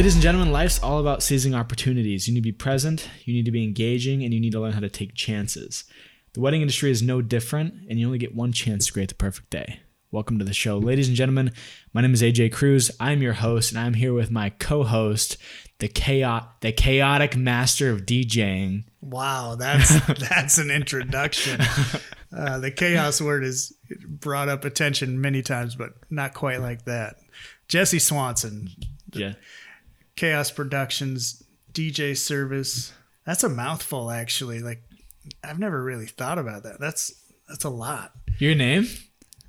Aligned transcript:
Ladies 0.00 0.14
and 0.14 0.22
gentlemen, 0.22 0.50
life's 0.50 0.82
all 0.82 0.98
about 0.98 1.22
seizing 1.22 1.54
opportunities. 1.54 2.26
You 2.26 2.32
need 2.32 2.40
to 2.40 2.44
be 2.44 2.52
present, 2.52 3.06
you 3.26 3.34
need 3.34 3.44
to 3.44 3.50
be 3.50 3.62
engaging, 3.62 4.24
and 4.24 4.32
you 4.32 4.40
need 4.40 4.52
to 4.52 4.58
learn 4.58 4.72
how 4.72 4.80
to 4.80 4.88
take 4.88 5.14
chances. 5.14 5.84
The 6.32 6.40
wedding 6.40 6.62
industry 6.62 6.90
is 6.90 7.02
no 7.02 7.20
different, 7.20 7.74
and 7.86 8.00
you 8.00 8.06
only 8.06 8.16
get 8.16 8.34
one 8.34 8.50
chance 8.50 8.86
to 8.86 8.94
create 8.94 9.10
the 9.10 9.14
perfect 9.14 9.50
day. 9.50 9.80
Welcome 10.10 10.38
to 10.38 10.44
the 10.46 10.54
show. 10.54 10.78
Ladies 10.78 11.06
and 11.06 11.18
gentlemen, 11.18 11.52
my 11.92 12.00
name 12.00 12.14
is 12.14 12.22
AJ 12.22 12.50
Cruz. 12.50 12.90
I'm 12.98 13.20
your 13.20 13.34
host, 13.34 13.72
and 13.72 13.78
I'm 13.78 13.92
here 13.92 14.14
with 14.14 14.30
my 14.30 14.48
co-host, 14.48 15.36
the 15.80 15.88
chaos, 15.88 16.46
the 16.62 16.72
chaotic 16.72 17.36
master 17.36 17.90
of 17.90 18.06
DJing. 18.06 18.84
Wow, 19.02 19.56
that's 19.56 20.00
that's 20.30 20.56
an 20.56 20.70
introduction. 20.70 21.60
Uh, 22.34 22.58
the 22.58 22.70
chaos 22.70 23.20
word 23.20 23.42
has 23.42 23.74
brought 24.08 24.48
up 24.48 24.64
attention 24.64 25.20
many 25.20 25.42
times, 25.42 25.74
but 25.74 25.90
not 26.08 26.32
quite 26.32 26.62
like 26.62 26.86
that. 26.86 27.16
Jesse 27.68 27.98
Swanson, 27.98 28.70
Yeah. 29.12 29.34
Chaos 30.16 30.50
Productions, 30.50 31.42
DJ 31.72 32.16
service. 32.16 32.92
That's 33.24 33.44
a 33.44 33.48
mouthful, 33.48 34.10
actually. 34.10 34.60
Like, 34.60 34.82
I've 35.44 35.58
never 35.58 35.82
really 35.82 36.06
thought 36.06 36.38
about 36.38 36.62
that. 36.64 36.80
That's 36.80 37.12
that's 37.48 37.64
a 37.64 37.70
lot. 37.70 38.12
Your 38.38 38.54
name? 38.54 38.86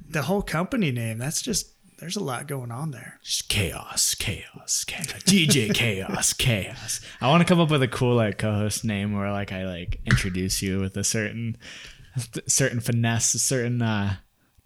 The 0.10 0.24
whole 0.24 0.42
company 0.42 0.92
name. 0.92 1.18
That's 1.18 1.42
just 1.42 1.72
there's 2.00 2.16
a 2.16 2.24
lot 2.24 2.48
going 2.48 2.72
on 2.72 2.92
there. 2.92 3.20
Just 3.24 3.48
chaos, 3.48 4.16
chaos, 4.16 4.84
chaos. 4.86 5.22
DJ 5.24 5.74
chaos, 5.74 6.34
chaos. 6.34 7.00
I 7.22 7.30
want 7.30 7.42
to 7.42 7.46
come 7.46 7.60
up 7.60 7.70
with 7.70 7.84
a 7.84 7.88
cool 7.88 8.16
like 8.16 8.40
co-host 8.40 8.84
name 8.84 9.16
where 9.16 9.32
like 9.32 9.52
I 9.52 9.66
like 9.66 10.00
introduce 10.06 10.62
you 10.64 10.80
with 10.80 10.98
a 10.98 11.04
certain 11.04 11.58
certain 12.48 12.80
finesse, 12.80 13.36
a 13.36 13.40
certain 13.40 13.82
uh 13.82 14.16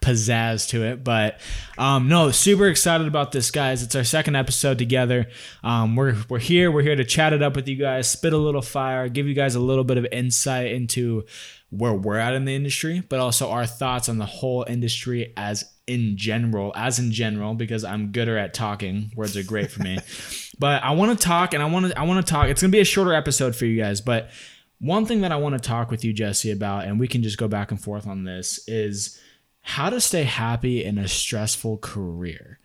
pizzazz 0.00 0.68
to 0.70 0.84
it. 0.84 1.02
But 1.02 1.40
um 1.78 2.08
no, 2.08 2.30
super 2.30 2.68
excited 2.68 3.06
about 3.06 3.32
this 3.32 3.50
guys. 3.50 3.82
It's 3.82 3.94
our 3.94 4.04
second 4.04 4.36
episode 4.36 4.78
together. 4.78 5.26
Um 5.64 5.96
we're 5.96 6.16
we're 6.28 6.38
here, 6.38 6.70
we're 6.70 6.82
here 6.82 6.96
to 6.96 7.04
chat 7.04 7.32
it 7.32 7.42
up 7.42 7.56
with 7.56 7.68
you 7.68 7.76
guys, 7.76 8.10
spit 8.10 8.32
a 8.32 8.38
little 8.38 8.62
fire, 8.62 9.08
give 9.08 9.26
you 9.26 9.34
guys 9.34 9.54
a 9.54 9.60
little 9.60 9.84
bit 9.84 9.98
of 9.98 10.06
insight 10.12 10.72
into 10.72 11.24
where 11.70 11.92
we're 11.92 12.18
at 12.18 12.34
in 12.34 12.44
the 12.44 12.54
industry, 12.54 13.02
but 13.08 13.18
also 13.18 13.50
our 13.50 13.66
thoughts 13.66 14.08
on 14.08 14.18
the 14.18 14.26
whole 14.26 14.64
industry 14.68 15.32
as 15.36 15.64
in 15.86 16.16
general, 16.16 16.72
as 16.76 16.98
in 16.98 17.12
general, 17.12 17.54
because 17.54 17.84
I'm 17.84 18.12
gooder 18.12 18.38
at 18.38 18.54
talking. 18.54 19.12
Words 19.14 19.36
are 19.36 19.42
great 19.42 19.70
for 19.70 19.82
me. 19.82 19.98
but 20.58 20.82
I 20.82 20.92
want 20.92 21.18
to 21.18 21.24
talk 21.24 21.54
and 21.54 21.62
I 21.62 21.66
want 21.66 21.86
to 21.86 21.98
I 21.98 22.02
want 22.04 22.24
to 22.24 22.30
talk. 22.30 22.48
It's 22.48 22.60
to 22.60 22.68
be 22.68 22.80
a 22.80 22.84
shorter 22.84 23.14
episode 23.14 23.54
for 23.56 23.66
you 23.66 23.80
guys, 23.80 24.00
but 24.00 24.30
one 24.78 25.06
thing 25.06 25.22
that 25.22 25.32
I 25.32 25.36
want 25.36 25.54
to 25.54 25.68
talk 25.68 25.90
with 25.90 26.04
you 26.04 26.12
Jesse 26.12 26.50
about 26.50 26.84
and 26.84 27.00
we 27.00 27.08
can 27.08 27.22
just 27.22 27.38
go 27.38 27.48
back 27.48 27.70
and 27.70 27.80
forth 27.80 28.06
on 28.06 28.24
this 28.24 28.60
is 28.68 29.20
how 29.66 29.90
to 29.90 30.00
stay 30.00 30.22
happy 30.22 30.84
in 30.84 30.96
a 30.96 31.08
stressful 31.08 31.78
career. 31.78 32.60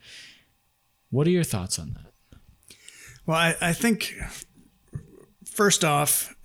What 1.10 1.26
are 1.26 1.32
your 1.32 1.44
thoughts 1.44 1.80
on 1.80 1.96
that? 1.96 2.78
Well, 3.26 3.38
I, 3.38 3.56
I 3.60 3.74
think 3.74 4.14
first 5.44 5.84
off, 5.84 6.36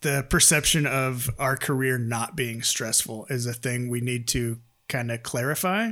the 0.00 0.26
perception 0.30 0.86
of 0.86 1.28
our 1.38 1.58
career 1.58 1.98
not 1.98 2.36
being 2.36 2.62
stressful 2.62 3.26
is 3.28 3.44
a 3.44 3.52
thing 3.52 3.90
we 3.90 4.00
need 4.00 4.28
to 4.28 4.60
kind 4.88 5.12
of 5.12 5.22
clarify 5.22 5.90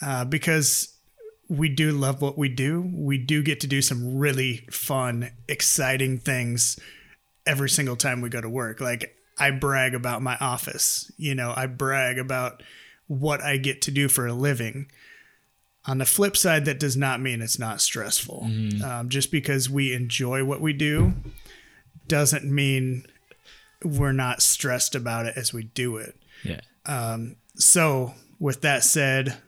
uh, 0.00 0.24
because 0.24 0.96
we 1.48 1.68
do 1.68 1.90
love 1.90 2.22
what 2.22 2.38
we 2.38 2.48
do. 2.48 2.88
We 2.94 3.18
do 3.18 3.42
get 3.42 3.58
to 3.60 3.66
do 3.66 3.82
some 3.82 4.18
really 4.18 4.68
fun, 4.70 5.32
exciting 5.48 6.18
things 6.18 6.78
every 7.44 7.68
single 7.68 7.96
time 7.96 8.20
we 8.20 8.28
go 8.28 8.40
to 8.40 8.48
work. 8.48 8.80
Like, 8.80 9.16
I 9.40 9.50
brag 9.50 9.94
about 9.94 10.22
my 10.22 10.36
office, 10.40 11.10
you 11.16 11.34
know, 11.34 11.52
I 11.56 11.66
brag 11.66 12.18
about 12.18 12.62
what 13.06 13.42
I 13.42 13.56
get 13.56 13.82
to 13.82 13.90
do 13.90 14.08
for 14.08 14.26
a 14.26 14.32
living. 14.32 14.90
On 15.86 15.98
the 15.98 16.04
flip 16.04 16.36
side, 16.36 16.66
that 16.66 16.78
does 16.78 16.96
not 16.96 17.20
mean 17.20 17.40
it's 17.40 17.58
not 17.58 17.80
stressful. 17.80 18.44
Um, 18.84 19.08
just 19.08 19.32
because 19.32 19.70
we 19.70 19.94
enjoy 19.94 20.44
what 20.44 20.60
we 20.60 20.72
do 20.74 21.14
doesn't 22.06 22.44
mean 22.44 23.04
we're 23.82 24.12
not 24.12 24.42
stressed 24.42 24.94
about 24.94 25.26
it 25.26 25.34
as 25.36 25.52
we 25.52 25.64
do 25.64 25.96
it. 25.96 26.16
Yeah. 26.44 26.60
So, 27.56 28.14
with 28.38 28.60
that 28.60 28.84
said, 28.84 29.38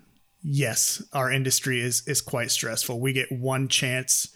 yes, 0.43 1.03
our 1.13 1.31
industry 1.31 1.81
is 1.81 2.03
is 2.07 2.21
quite 2.21 2.51
stressful. 2.51 2.99
We 2.99 3.13
get 3.13 3.31
one 3.31 3.69
chance 3.69 4.35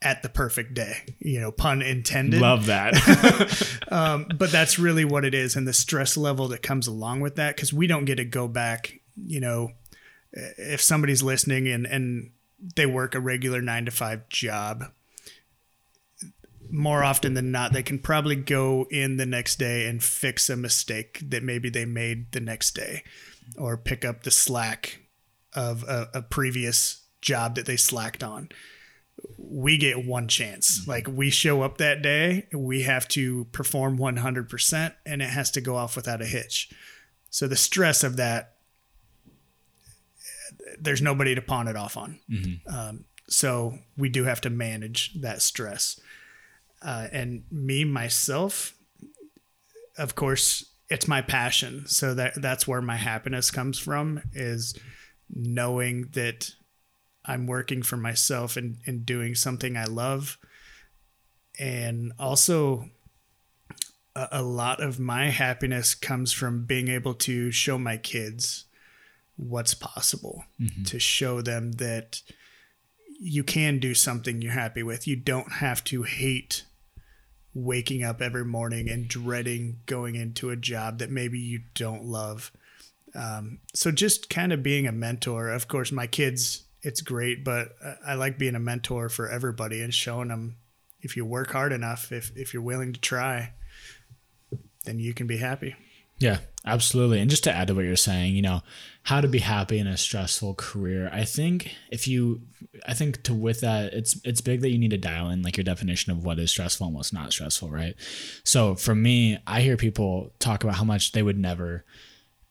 at 0.00 0.22
the 0.22 0.28
perfect 0.28 0.74
day, 0.74 0.96
you 1.18 1.40
know, 1.40 1.50
pun 1.50 1.82
intended. 1.82 2.40
Love 2.40 2.66
that. 2.66 2.94
Um, 3.90 4.26
but 4.36 4.52
that's 4.52 4.78
really 4.78 5.06
what 5.06 5.24
it 5.24 5.32
is 5.32 5.56
and 5.56 5.66
the 5.66 5.72
stress 5.72 6.14
level 6.18 6.48
that 6.48 6.62
comes 6.62 6.86
along 6.86 7.20
with 7.20 7.36
that 7.36 7.56
because 7.56 7.72
we 7.72 7.86
don't 7.86 8.04
get 8.04 8.16
to 8.16 8.24
go 8.26 8.46
back 8.46 9.00
you 9.26 9.40
know 9.40 9.72
if 10.32 10.80
somebody's 10.80 11.22
listening 11.22 11.68
and 11.68 11.86
and 11.86 12.30
they 12.76 12.86
work 12.86 13.14
a 13.14 13.20
regular 13.20 13.62
nine 13.62 13.84
to 13.84 13.90
five 13.90 14.28
job 14.28 14.84
more 16.70 17.02
often 17.02 17.34
than 17.34 17.50
not 17.50 17.72
they 17.72 17.82
can 17.82 17.98
probably 17.98 18.36
go 18.36 18.86
in 18.90 19.16
the 19.16 19.26
next 19.26 19.56
day 19.56 19.86
and 19.86 20.02
fix 20.02 20.50
a 20.50 20.56
mistake 20.56 21.20
that 21.22 21.42
maybe 21.42 21.70
they 21.70 21.86
made 21.86 22.30
the 22.32 22.40
next 22.40 22.72
day 22.72 23.02
or 23.56 23.76
pick 23.76 24.04
up 24.04 24.22
the 24.22 24.30
slack 24.30 25.00
of 25.54 25.82
a, 25.84 26.08
a 26.12 26.22
previous 26.22 27.06
job 27.22 27.54
that 27.54 27.64
they 27.64 27.76
slacked 27.76 28.22
on 28.22 28.48
we 29.36 29.76
get 29.76 30.04
one 30.04 30.28
chance. 30.28 30.86
Like 30.86 31.08
we 31.08 31.30
show 31.30 31.62
up 31.62 31.78
that 31.78 32.02
day, 32.02 32.46
we 32.52 32.82
have 32.82 33.08
to 33.08 33.46
perform 33.46 33.98
100% 33.98 34.94
and 35.06 35.22
it 35.22 35.30
has 35.30 35.50
to 35.52 35.60
go 35.60 35.76
off 35.76 35.96
without 35.96 36.20
a 36.22 36.26
hitch. 36.26 36.70
So 37.30 37.48
the 37.48 37.56
stress 37.56 38.04
of 38.04 38.16
that, 38.16 38.54
there's 40.80 41.02
nobody 41.02 41.34
to 41.34 41.42
pawn 41.42 41.66
it 41.68 41.76
off 41.76 41.96
on. 41.96 42.20
Um, 42.66 43.04
so 43.28 43.78
we 43.96 44.08
do 44.08 44.24
have 44.24 44.40
to 44.42 44.50
manage 44.50 45.20
that 45.20 45.42
stress. 45.42 46.00
Uh, 46.80 47.08
and 47.12 47.42
me, 47.50 47.84
myself, 47.84 48.74
of 49.96 50.14
course, 50.14 50.64
it's 50.88 51.08
my 51.08 51.20
passion. 51.20 51.86
So 51.86 52.14
that 52.14 52.40
that's 52.40 52.66
where 52.66 52.80
my 52.80 52.96
happiness 52.96 53.50
comes 53.50 53.78
from 53.78 54.22
is 54.32 54.74
knowing 55.28 56.08
that 56.12 56.50
I'm 57.28 57.46
working 57.46 57.82
for 57.82 57.96
myself 57.96 58.56
and, 58.56 58.78
and 58.86 59.06
doing 59.06 59.36
something 59.36 59.76
I 59.76 59.84
love. 59.84 60.38
And 61.58 62.12
also, 62.18 62.88
a, 64.16 64.28
a 64.32 64.42
lot 64.42 64.82
of 64.82 64.98
my 64.98 65.26
happiness 65.26 65.94
comes 65.94 66.32
from 66.32 66.64
being 66.64 66.88
able 66.88 67.14
to 67.14 67.52
show 67.52 67.78
my 67.78 67.98
kids 67.98 68.64
what's 69.36 69.74
possible, 69.74 70.44
to 70.86 70.98
show 70.98 71.40
them 71.40 71.72
that 71.72 72.22
you 73.20 73.44
can 73.44 73.78
do 73.78 73.94
something 73.94 74.42
you're 74.42 74.52
happy 74.52 74.82
with. 74.82 75.06
You 75.06 75.16
don't 75.16 75.52
have 75.52 75.84
to 75.84 76.02
hate 76.02 76.64
waking 77.54 78.02
up 78.04 78.20
every 78.20 78.44
morning 78.44 78.88
and 78.88 79.08
dreading 79.08 79.80
going 79.86 80.14
into 80.14 80.50
a 80.50 80.56
job 80.56 80.98
that 80.98 81.10
maybe 81.10 81.38
you 81.38 81.60
don't 81.74 82.04
love. 82.04 82.52
Um, 83.14 83.58
so 83.74 83.90
just 83.90 84.28
kind 84.30 84.52
of 84.52 84.62
being 84.62 84.86
a 84.86 84.92
mentor. 84.92 85.50
Of 85.50 85.68
course, 85.68 85.90
my 85.90 86.06
kids, 86.06 86.64
it's 86.88 87.02
great, 87.02 87.44
but 87.44 87.68
I- 88.06 88.14
like 88.14 88.38
being 88.38 88.54
a 88.54 88.60
mentor 88.60 89.10
for 89.10 89.28
everybody 89.28 89.82
and 89.82 89.92
showing 89.92 90.28
them 90.28 90.56
if 91.00 91.16
you 91.16 91.24
work 91.24 91.52
hard 91.52 91.72
enough, 91.72 92.10
if 92.10 92.32
if 92.34 92.54
you're 92.54 92.62
willing 92.62 92.94
to 92.94 93.00
try, 93.00 93.52
then 94.84 94.98
you 94.98 95.12
can 95.12 95.26
be 95.26 95.36
happy. 95.36 95.76
Yeah, 96.18 96.38
absolutely. 96.64 97.20
And 97.20 97.30
just 97.30 97.44
to 97.44 97.52
add 97.52 97.68
to 97.68 97.74
what 97.74 97.84
you're 97.84 97.94
saying, 97.94 98.34
you 98.34 98.42
know, 98.42 98.62
how 99.04 99.20
to 99.20 99.28
be 99.28 99.38
happy 99.38 99.78
in 99.78 99.86
a 99.86 99.96
stressful 99.96 100.54
career. 100.54 101.10
I 101.12 101.24
think 101.24 101.76
if 101.92 102.08
you 102.08 102.40
I 102.86 102.94
think 102.94 103.22
to 103.24 103.34
with 103.34 103.60
that 103.60 103.92
it's 103.92 104.18
it's 104.24 104.40
big 104.40 104.62
that 104.62 104.70
you 104.70 104.78
need 104.78 104.90
to 104.90 104.98
dial 104.98 105.28
in 105.28 105.42
like 105.42 105.58
your 105.58 105.64
definition 105.64 106.10
of 106.10 106.24
what 106.24 106.38
is 106.38 106.50
stressful 106.50 106.86
and 106.86 106.96
what's 106.96 107.12
not 107.12 107.32
stressful, 107.32 107.70
right? 107.70 107.94
So 108.44 108.74
for 108.74 108.94
me, 108.94 109.38
I 109.46 109.60
hear 109.60 109.76
people 109.76 110.32
talk 110.38 110.64
about 110.64 110.76
how 110.76 110.84
much 110.84 111.12
they 111.12 111.22
would 111.22 111.38
never 111.38 111.84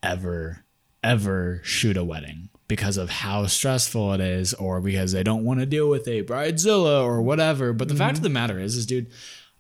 ever 0.04 0.64
ever 1.04 1.60
shoot 1.64 1.98
a 1.98 2.04
wedding 2.04 2.50
because 2.68 2.98
of 2.98 3.10
how 3.10 3.46
stressful 3.48 4.14
it 4.14 4.22
is 4.22 4.54
or 4.54 4.82
because 4.82 5.12
they 5.12 5.24
don't 5.24 5.46
want 5.46 5.60
to 5.60 5.66
deal 5.66 5.90
with 5.90 6.08
a 6.08 6.24
bridezilla 6.24 7.04
or 7.04 7.22
whatever. 7.22 7.74
But 7.74 7.88
the 7.88 7.96
fact 7.96 8.18
of 8.18 8.24
the 8.24 8.30
matter 8.30 8.60
is 8.60 8.76
is 8.76 8.86
dude, 8.86 9.12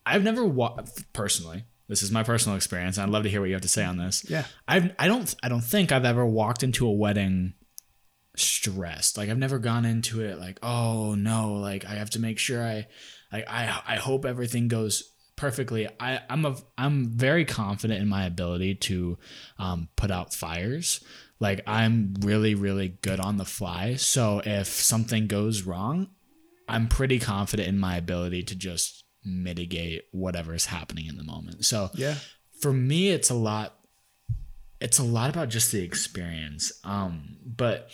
I've 0.05 0.23
never 0.23 0.45
wa- 0.45 0.83
personally 1.13 1.65
this 1.87 2.03
is 2.03 2.11
my 2.11 2.23
personal 2.23 2.55
experience. 2.55 2.97
And 2.97 3.05
I'd 3.05 3.13
love 3.13 3.23
to 3.23 3.29
hear 3.29 3.39
what 3.39 3.47
you 3.47 3.55
have 3.55 3.61
to 3.61 3.67
say 3.67 3.83
on 3.83 3.97
this. 3.97 4.25
Yeah. 4.29 4.45
I've 4.67 4.93
I 4.99 5.07
don't 5.07 5.33
I 5.41 5.49
don't 5.49 5.63
think 5.63 5.91
I've 5.91 6.05
ever 6.05 6.25
walked 6.25 6.63
into 6.63 6.85
a 6.85 6.91
wedding 6.91 7.53
stressed. 8.35 9.17
Like 9.17 9.29
I've 9.29 9.37
never 9.37 9.59
gone 9.59 9.85
into 9.85 10.21
it 10.21 10.39
like, 10.39 10.59
oh 10.61 11.15
no, 11.15 11.53
like 11.53 11.85
I 11.85 11.95
have 11.95 12.09
to 12.11 12.19
make 12.19 12.39
sure 12.39 12.61
I 12.61 12.87
like 13.31 13.45
I 13.47 13.81
I 13.87 13.95
hope 13.95 14.25
everything 14.25 14.67
goes 14.67 15.13
perfectly. 15.35 15.87
I 15.99 16.21
I'm 16.29 16.45
a 16.45 16.57
I'm 16.77 17.07
very 17.09 17.45
confident 17.45 18.01
in 18.01 18.09
my 18.09 18.25
ability 18.25 18.75
to 18.75 19.17
um, 19.57 19.87
put 19.95 20.11
out 20.11 20.33
fires. 20.33 21.03
Like 21.39 21.61
I'm 21.67 22.15
really 22.21 22.55
really 22.55 22.89
good 23.01 23.19
on 23.19 23.37
the 23.37 23.45
fly. 23.45 23.95
So 23.95 24.41
if 24.45 24.67
something 24.67 25.27
goes 25.27 25.63
wrong, 25.63 26.09
I'm 26.67 26.87
pretty 26.87 27.19
confident 27.19 27.67
in 27.69 27.79
my 27.79 27.97
ability 27.97 28.43
to 28.43 28.55
just 28.55 29.03
mitigate 29.23 30.03
whatever's 30.11 30.65
happening 30.67 31.05
in 31.07 31.17
the 31.17 31.23
moment. 31.23 31.65
So 31.65 31.89
Yeah. 31.93 32.15
for 32.61 32.73
me 32.73 33.09
it's 33.09 33.29
a 33.29 33.35
lot 33.35 33.73
it's 34.79 34.99
a 34.99 35.03
lot 35.03 35.29
about 35.29 35.49
just 35.49 35.71
the 35.71 35.81
experience 35.81 36.71
um 36.83 37.37
but 37.45 37.89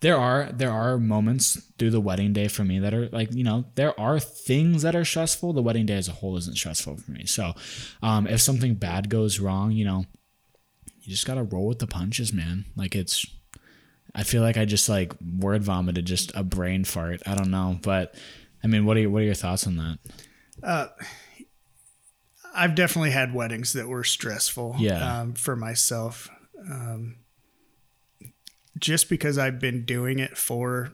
there 0.00 0.16
are 0.16 0.50
there 0.52 0.72
are 0.72 0.98
moments 0.98 1.62
through 1.78 1.90
the 1.90 2.00
wedding 2.00 2.32
day 2.32 2.48
for 2.48 2.64
me 2.64 2.78
that 2.80 2.92
are 2.92 3.08
like 3.10 3.32
you 3.32 3.44
know 3.44 3.64
there 3.76 3.98
are 3.98 4.18
things 4.20 4.82
that 4.82 4.96
are 4.96 5.04
stressful 5.04 5.52
the 5.52 5.62
wedding 5.62 5.86
day 5.86 5.94
as 5.94 6.08
a 6.08 6.12
whole 6.12 6.36
isn't 6.36 6.56
stressful 6.56 6.96
for 6.96 7.10
me 7.12 7.24
so 7.24 7.54
um, 8.02 8.26
if 8.26 8.40
something 8.40 8.74
bad 8.74 9.08
goes 9.08 9.38
wrong 9.38 9.70
you 9.70 9.84
know 9.84 10.04
you 11.04 11.10
just 11.10 11.26
gotta 11.26 11.42
roll 11.42 11.66
with 11.68 11.78
the 11.78 11.86
punches 11.86 12.32
man 12.32 12.64
like 12.76 12.94
it's 12.94 13.24
i 14.14 14.22
feel 14.22 14.42
like 14.42 14.56
i 14.56 14.64
just 14.64 14.88
like 14.88 15.12
word 15.38 15.62
vomited 15.62 16.04
just 16.06 16.32
a 16.34 16.42
brain 16.42 16.84
fart 16.84 17.20
i 17.26 17.34
don't 17.34 17.50
know 17.50 17.78
but 17.82 18.14
i 18.62 18.66
mean 18.66 18.84
what 18.84 18.96
are 18.96 19.00
your, 19.00 19.10
what 19.10 19.22
are 19.22 19.26
your 19.26 19.34
thoughts 19.34 19.66
on 19.66 19.76
that 19.76 19.98
Uh, 20.62 20.86
I've 22.54 22.74
definitely 22.76 23.10
had 23.10 23.34
weddings 23.34 23.72
that 23.72 23.88
were 23.88 24.04
stressful. 24.04 24.76
Yeah. 24.78 25.20
Um, 25.20 25.34
for 25.34 25.56
myself, 25.56 26.30
um, 26.70 27.16
just 28.78 29.08
because 29.08 29.38
I've 29.38 29.58
been 29.58 29.84
doing 29.84 30.20
it 30.20 30.36
for 30.38 30.92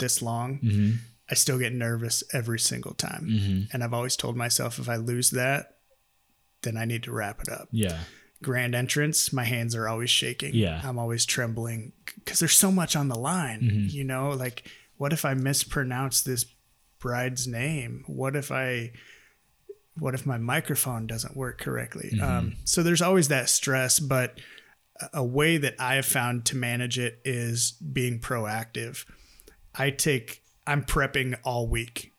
this 0.00 0.20
long, 0.22 0.58
Mm-hmm. 0.58 0.96
I 1.30 1.34
still 1.34 1.58
get 1.58 1.72
nervous 1.72 2.22
every 2.34 2.58
single 2.58 2.92
time, 2.94 3.68
and 3.72 3.82
I've 3.84 3.94
always 3.94 4.16
told 4.16 4.36
myself 4.36 4.78
if 4.78 4.88
I 4.88 4.96
lose 4.96 5.30
that, 5.30 5.76
then 6.62 6.76
I 6.76 6.84
need 6.84 7.04
to 7.04 7.12
wrap 7.12 7.40
it 7.40 7.48
up. 7.48 7.68
yeah 7.70 8.00
Grand 8.42 8.74
entrance, 8.74 9.32
my 9.32 9.44
hands 9.44 9.74
are 9.74 9.88
always 9.88 10.10
shaking. 10.10 10.54
Yeah. 10.54 10.80
I'm 10.84 10.98
always 10.98 11.24
trembling 11.24 11.92
because 12.16 12.40
there's 12.40 12.56
so 12.56 12.72
much 12.72 12.96
on 12.96 13.08
the 13.08 13.18
line. 13.18 13.60
Mm-hmm. 13.60 13.86
You 13.88 14.04
know, 14.04 14.30
like 14.30 14.64
what 14.96 15.12
if 15.12 15.24
I 15.24 15.34
mispronounce 15.34 16.20
this 16.20 16.44
bride's 16.98 17.46
name? 17.46 18.04
What 18.06 18.36
if 18.36 18.50
I 18.52 18.92
what 19.98 20.14
if 20.14 20.24
my 20.24 20.38
microphone 20.38 21.06
doesn't 21.06 21.36
work 21.36 21.60
correctly? 21.60 22.10
Mm-hmm. 22.14 22.22
Um, 22.24 22.56
so 22.64 22.82
there's 22.82 23.02
always 23.02 23.28
that 23.28 23.48
stress, 23.48 24.00
but 24.00 24.40
a- 25.00 25.18
a 25.18 25.24
way 25.24 25.58
that 25.58 25.74
I 25.78 25.96
have 25.96 26.06
found 26.06 26.46
to 26.46 26.56
manage 26.56 26.98
it 26.98 27.20
is 27.24 27.72
being 27.72 28.18
proactive. 28.18 29.04
I 29.74 29.90
take, 29.90 30.42
I'm 30.66 30.84
prepping 30.84 31.38
all 31.44 31.66
week. 31.66 32.12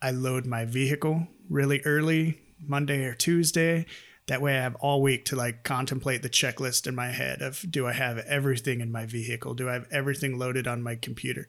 I 0.00 0.12
load 0.12 0.46
my 0.46 0.64
vehicle 0.64 1.26
really 1.50 1.82
early, 1.84 2.40
Monday 2.64 3.04
or 3.04 3.14
Tuesday. 3.14 3.86
That 4.28 4.42
way 4.42 4.56
I 4.56 4.62
have 4.62 4.76
all 4.76 5.02
week 5.02 5.24
to 5.26 5.36
like 5.36 5.64
contemplate 5.64 6.22
the 6.22 6.28
checklist 6.28 6.86
in 6.86 6.94
my 6.94 7.08
head 7.08 7.42
of 7.42 7.64
do 7.68 7.86
I 7.86 7.92
have 7.92 8.18
everything 8.18 8.80
in 8.80 8.92
my 8.92 9.06
vehicle? 9.06 9.54
Do 9.54 9.68
I 9.68 9.72
have 9.72 9.86
everything 9.90 10.38
loaded 10.38 10.66
on 10.66 10.82
my 10.82 10.94
computer? 10.96 11.46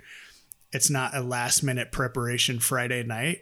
It's 0.71 0.89
not 0.89 1.15
a 1.15 1.21
last 1.21 1.61
minute 1.61 1.91
preparation 1.91 2.59
Friday 2.59 3.03
night. 3.03 3.41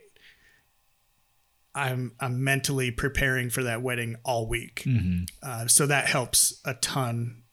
I'm 1.76 2.14
I'm 2.20 2.44
mentally 2.44 2.90
preparing 2.90 3.52
for 3.52 3.62
that 3.64 3.84
wedding 3.84 4.16
all 4.26 4.48
week. 4.48 4.84
Uh, 5.44 5.68
so 5.68 5.86
that 5.86 6.08
helps 6.08 6.60
a 6.66 6.74
ton 6.74 7.44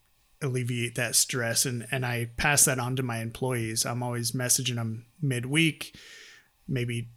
alleviate 0.41 0.95
that 0.95 1.15
stress 1.15 1.67
and 1.67 1.87
and 1.91 2.05
I 2.07 2.31
pass 2.39 2.65
that 2.65 2.79
on 2.79 2.97
to 2.97 3.03
my 3.03 3.19
employees. 3.19 3.85
I'm 3.85 4.03
always 4.03 4.33
messaging 4.33 4.77
them 4.77 5.05
midweek, 5.21 5.95
maybe 6.67 7.11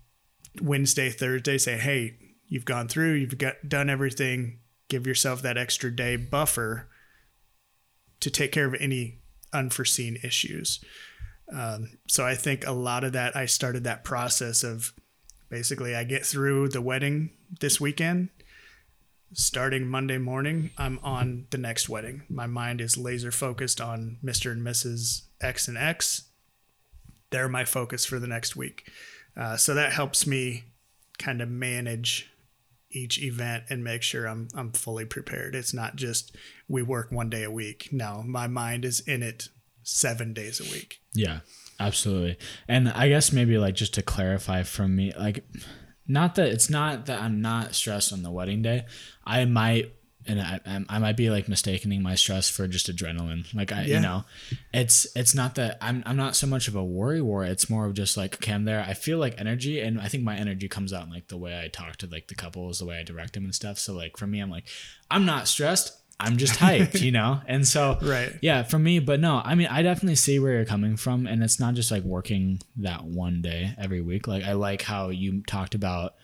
Wednesday, 0.62 1.10
Thursday, 1.10 1.58
say, 1.58 1.78
"Hey, 1.78 2.18
you've 2.48 2.66
gone 2.66 2.88
through, 2.88 3.14
you've 3.14 3.38
got 3.38 3.68
done 3.68 3.90
everything. 3.90 4.60
Give 4.90 5.06
yourself 5.06 5.42
that 5.42 5.58
extra 5.58 5.94
day 5.94 6.16
buffer 6.16 6.88
to 8.20 8.30
take 8.30 8.52
care 8.52 8.66
of 8.66 8.76
any 8.80 9.20
unforeseen 9.54 10.18
issues." 10.24 10.84
Um, 11.54 11.98
so 12.08 12.26
I 12.26 12.36
think 12.36 12.66
a 12.66 12.72
lot 12.72 13.04
of 13.04 13.14
that 13.14 13.36
I 13.36 13.46
started 13.46 13.84
that 13.86 14.04
process 14.04 14.64
of 14.64 14.94
basically 15.50 15.96
I 15.96 16.04
get 16.04 16.26
through 16.26 16.70
the 16.70 16.82
wedding 16.82 17.32
this 17.60 17.80
weekend 17.80 18.30
starting 19.34 19.88
Monday 19.88 20.18
morning, 20.18 20.72
I'm 20.78 21.00
on 21.04 21.48
the 21.50 21.58
next 21.58 21.90
wedding. 21.90 22.24
My 22.30 22.48
mind 22.48 22.82
is 22.82 22.98
laser 22.98 23.32
focused 23.32 23.82
on 23.82 24.18
Mr. 24.24 24.52
and 24.52 24.66
Mrs. 24.66 25.24
X 25.42 25.68
and 25.68 25.78
X. 25.78 26.24
They're 27.30 27.50
my 27.50 27.66
focus 27.66 28.06
for 28.06 28.20
the 28.20 28.28
next 28.28 28.56
week. 28.56 28.90
Uh, 29.36 29.58
so 29.58 29.74
that 29.74 29.94
helps 29.94 30.26
me 30.26 30.64
kind 31.20 31.42
of 31.42 31.50
manage 31.50 32.32
each 32.92 33.22
event 33.22 33.66
and 33.70 33.84
make 33.84 34.02
sure 34.02 34.28
I'm 34.28 34.48
I'm 34.56 34.72
fully 34.72 35.06
prepared. 35.06 35.56
It's 35.56 35.74
not 35.74 35.96
just 35.96 36.36
we 36.68 36.82
work 36.82 37.12
one 37.12 37.30
day 37.30 37.44
a 37.44 37.52
week. 37.52 37.90
No, 37.92 38.24
my 38.26 38.48
mind 38.48 38.86
is 38.86 39.00
in 39.02 39.24
it 39.24 39.50
seven 39.84 40.34
days 40.34 40.60
a 40.60 40.72
week. 40.72 41.02
Yeah, 41.14 41.40
absolutely. 41.80 42.38
And 42.68 42.90
I 42.90 43.10
guess 43.10 43.32
maybe 43.32 43.58
like 43.58 43.76
just 43.76 43.94
to 43.96 44.02
clarify 44.02 44.64
from 44.64 44.96
me, 44.96 45.14
like 45.18 45.46
not 46.08 46.36
that 46.36 46.50
it's 46.50 46.70
not 46.70 47.06
that 47.08 47.22
I'm 47.22 47.42
not 47.42 47.76
stressed 47.76 48.14
on 48.14 48.24
the 48.24 48.32
wedding 48.32 48.62
day. 48.62 48.86
I 49.26 49.46
might 49.46 49.94
and 50.28 50.42
I, 50.42 50.60
I'm- 50.66 51.02
might 51.02 51.18
be 51.18 51.30
like 51.30 51.48
mistaking 51.48 52.02
my 52.02 52.16
stress 52.16 52.50
for 52.50 52.68
just 52.68 52.94
adrenaline. 52.94 53.54
Like 53.54 53.72
I, 53.72 53.84
Yeah. 53.84 53.96
you 53.96 54.02
know, 54.02 54.26
it's 54.74 55.08
it's 55.16 55.34
not 55.36 55.56
that 55.56 55.78
I'm 55.82 56.04
I'm 56.06 56.18
not 56.18 56.36
so 56.36 56.48
much 56.48 56.68
of 56.68 56.76
a 56.76 56.84
worry 56.84 57.22
war. 57.22 57.44
It's 57.46 57.70
more 57.70 57.86
of 57.86 57.94
just 57.94 58.18
like 58.18 58.36
okay, 58.36 58.54
I'm 58.54 58.66
there. 58.66 58.84
I 58.88 58.94
feel 58.94 59.18
like 59.20 59.40
energy, 59.40 59.80
and 59.80 60.00
I 60.02 60.08
think 60.08 60.24
my 60.24 60.36
energy 60.36 60.68
comes 60.68 60.94
out 60.94 61.06
in 61.06 61.12
like 61.12 61.28
the 61.28 61.38
way 61.38 61.60
I 61.60 61.68
talk 61.68 61.98
to 61.98 62.08
like 62.08 62.28
the 62.28 62.36
couples, 62.36 62.80
the 62.80 62.86
way 62.86 63.00
I 63.00 63.04
direct 63.04 63.34
them 63.34 63.46
and 63.46 63.56
stuff. 63.56 63.78
So 63.80 63.94
like 63.94 64.18
for 64.18 64.28
me, 64.28 64.40
I'm 64.40 64.50
like 64.52 64.66
I'm 65.10 65.26
not 65.26 65.48
stressed. 65.48 65.94
I'm 66.20 66.38
just 66.38 66.56
hyped, 66.60 67.00
you 67.02 67.12
know. 67.12 67.42
And 67.48 67.68
so 67.68 68.00
Right. 68.02 68.34
yeah, 68.42 68.64
for 68.64 68.80
me, 68.80 68.98
but 68.98 69.20
no, 69.20 69.40
I 69.46 69.54
mean, 69.54 69.68
I 69.68 69.84
definitely 69.84 70.16
see 70.16 70.40
where 70.40 70.54
you're 70.54 70.66
coming 70.66 70.98
from, 70.98 71.28
and 71.28 71.44
it's 71.44 71.60
not 71.60 71.76
just 71.76 71.92
like 71.92 72.02
working 72.04 72.60
that 72.78 73.04
one 73.06 73.44
day 73.44 73.76
every 73.78 74.02
week. 74.02 74.26
Like, 74.28 74.44
I 74.44 74.54
like 74.54 74.82
how 74.82 75.10
you 75.10 75.44
talked 75.44 75.76
about, 75.76 76.16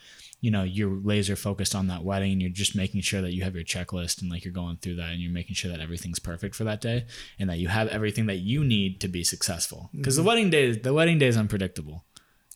you 0.43 0.51
know, 0.51 0.63
you're 0.63 0.99
laser 1.11 1.37
focused 1.37 1.73
on 1.73 1.87
that 1.87 2.03
wedding, 2.03 2.33
and 2.33 2.41
you're 2.41 2.51
just 2.63 2.75
making 2.75 2.99
sure 3.01 3.21
that 3.21 3.31
you 3.33 3.43
have 3.45 3.55
your 3.55 3.63
checklist 3.63 4.21
and 4.21 4.29
like 4.29 4.43
you're 4.43 4.53
going 4.63 4.75
through 4.77 4.95
that, 4.95 5.09
and 5.11 5.21
you're 5.21 5.31
making 5.31 5.55
sure 5.55 5.71
that 5.71 5.79
everything's 5.79 6.19
perfect 6.19 6.53
for 6.53 6.65
that 6.65 6.81
day, 6.81 7.05
and 7.39 7.49
that 7.49 7.59
you 7.59 7.69
have 7.69 7.87
everything 7.87 8.25
that 8.25 8.39
you 8.39 8.63
need 8.63 8.99
to 8.99 9.07
be 9.07 9.23
successful. 9.23 9.89
Because 9.95 10.17
the 10.17 10.23
wedding 10.23 10.49
day, 10.49 10.73
the 10.73 10.93
wedding 10.93 11.17
day 11.17 11.27
is 11.27 11.37
unpredictable. 11.37 12.03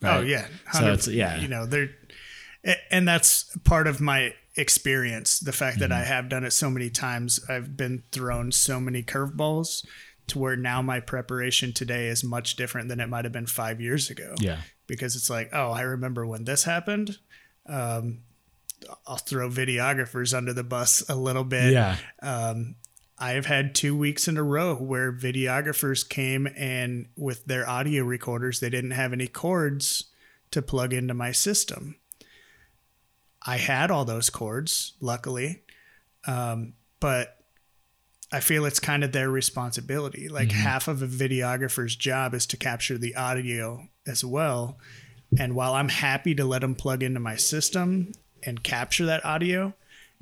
Oh 0.03 0.19
yeah, 0.19 0.47
So 0.73 0.81
it's- 0.93 1.07
yeah. 1.07 1.39
You 1.39 1.47
know, 1.47 1.65
they're, 1.65 1.89
and 2.91 3.07
that's 3.07 3.55
part 3.63 3.87
of 3.87 4.01
my 4.01 4.33
experience. 4.57 5.39
The 5.39 5.53
fact 5.53 5.79
that 5.79 5.91
I 5.93 6.01
Mm-hmm. 6.01 6.07
have 6.13 6.29
done 6.29 6.43
it 6.43 6.51
so 6.51 6.69
many 6.69 6.89
times, 6.89 7.39
I've 7.49 7.77
been 7.77 8.03
thrown 8.11 8.51
so 8.51 8.79
many 8.81 9.01
curveballs 9.01 9.85
to 10.27 10.39
where 10.39 10.57
now 10.57 10.81
my 10.81 10.99
preparation 10.99 11.71
today 11.71 12.07
is 12.07 12.21
much 12.23 12.57
different 12.57 12.89
than 12.89 12.99
it 12.99 13.07
might 13.07 13.23
have 13.23 13.31
been 13.31 13.45
five 13.47 13.79
years 13.79 14.09
ago. 14.09 14.35
Yeah. 14.41 14.59
because 14.87 15.15
it's 15.17 15.29
like, 15.29 15.49
oh, 15.53 15.71
I 15.71 15.81
remember 15.81 16.25
when 16.25 16.45
this 16.45 16.63
happened. 16.63 17.17
Um, 17.67 18.19
I'll 19.05 19.17
throw 19.17 19.49
videographers 19.49 20.35
under 20.35 20.53
the 20.53 20.63
bus 20.63 21.03
a 21.09 21.15
little 21.15 21.43
bit. 21.43 21.73
Yeah. 21.73 21.97
Um, 22.21 22.75
I 23.19 23.31
have 23.31 23.47
had 23.47 23.73
two 23.73 23.97
weeks 23.97 24.27
in 24.27 24.37
a 24.37 24.43
row 24.43 24.75
where 24.75 25.11
videographers 25.11 26.07
came 26.07 26.47
and 26.55 27.07
with 27.15 27.45
their 27.45 27.67
audio 27.67 28.03
recorders, 28.03 28.59
they 28.59 28.69
didn't 28.69 28.91
have 28.91 29.11
any 29.11 29.27
cords 29.27 30.05
to 30.51 30.61
plug 30.61 30.93
into 30.93 31.13
my 31.13 31.31
system. 31.31 31.95
I 33.45 33.57
had 33.57 33.89
all 33.89 34.05
those 34.05 34.29
cords, 34.29 34.93
luckily, 35.01 35.63
um, 36.27 36.73
but 36.99 37.37
I 38.31 38.41
feel 38.41 38.65
it's 38.65 38.79
kind 38.79 39.03
of 39.03 39.13
their 39.13 39.29
responsibility. 39.29 40.27
Like 40.27 40.51
half 40.51 40.87
of 40.87 41.01
a 41.01 41.07
videographer's 41.07 41.95
job 41.95 42.33
is 42.33 42.45
to 42.47 42.57
capture 42.57 42.97
the 42.97 43.15
audio 43.15 43.87
as 44.05 44.23
well. 44.23 44.77
And 45.37 45.55
while 45.55 45.73
I'm 45.73 45.89
happy 45.89 46.35
to 46.35 46.45
let 46.45 46.61
them 46.61 46.75
plug 46.75 47.03
into 47.03 47.19
my 47.19 47.35
system 47.35 48.13
and 48.43 48.63
capture 48.63 49.05
that 49.07 49.25
audio, 49.25 49.73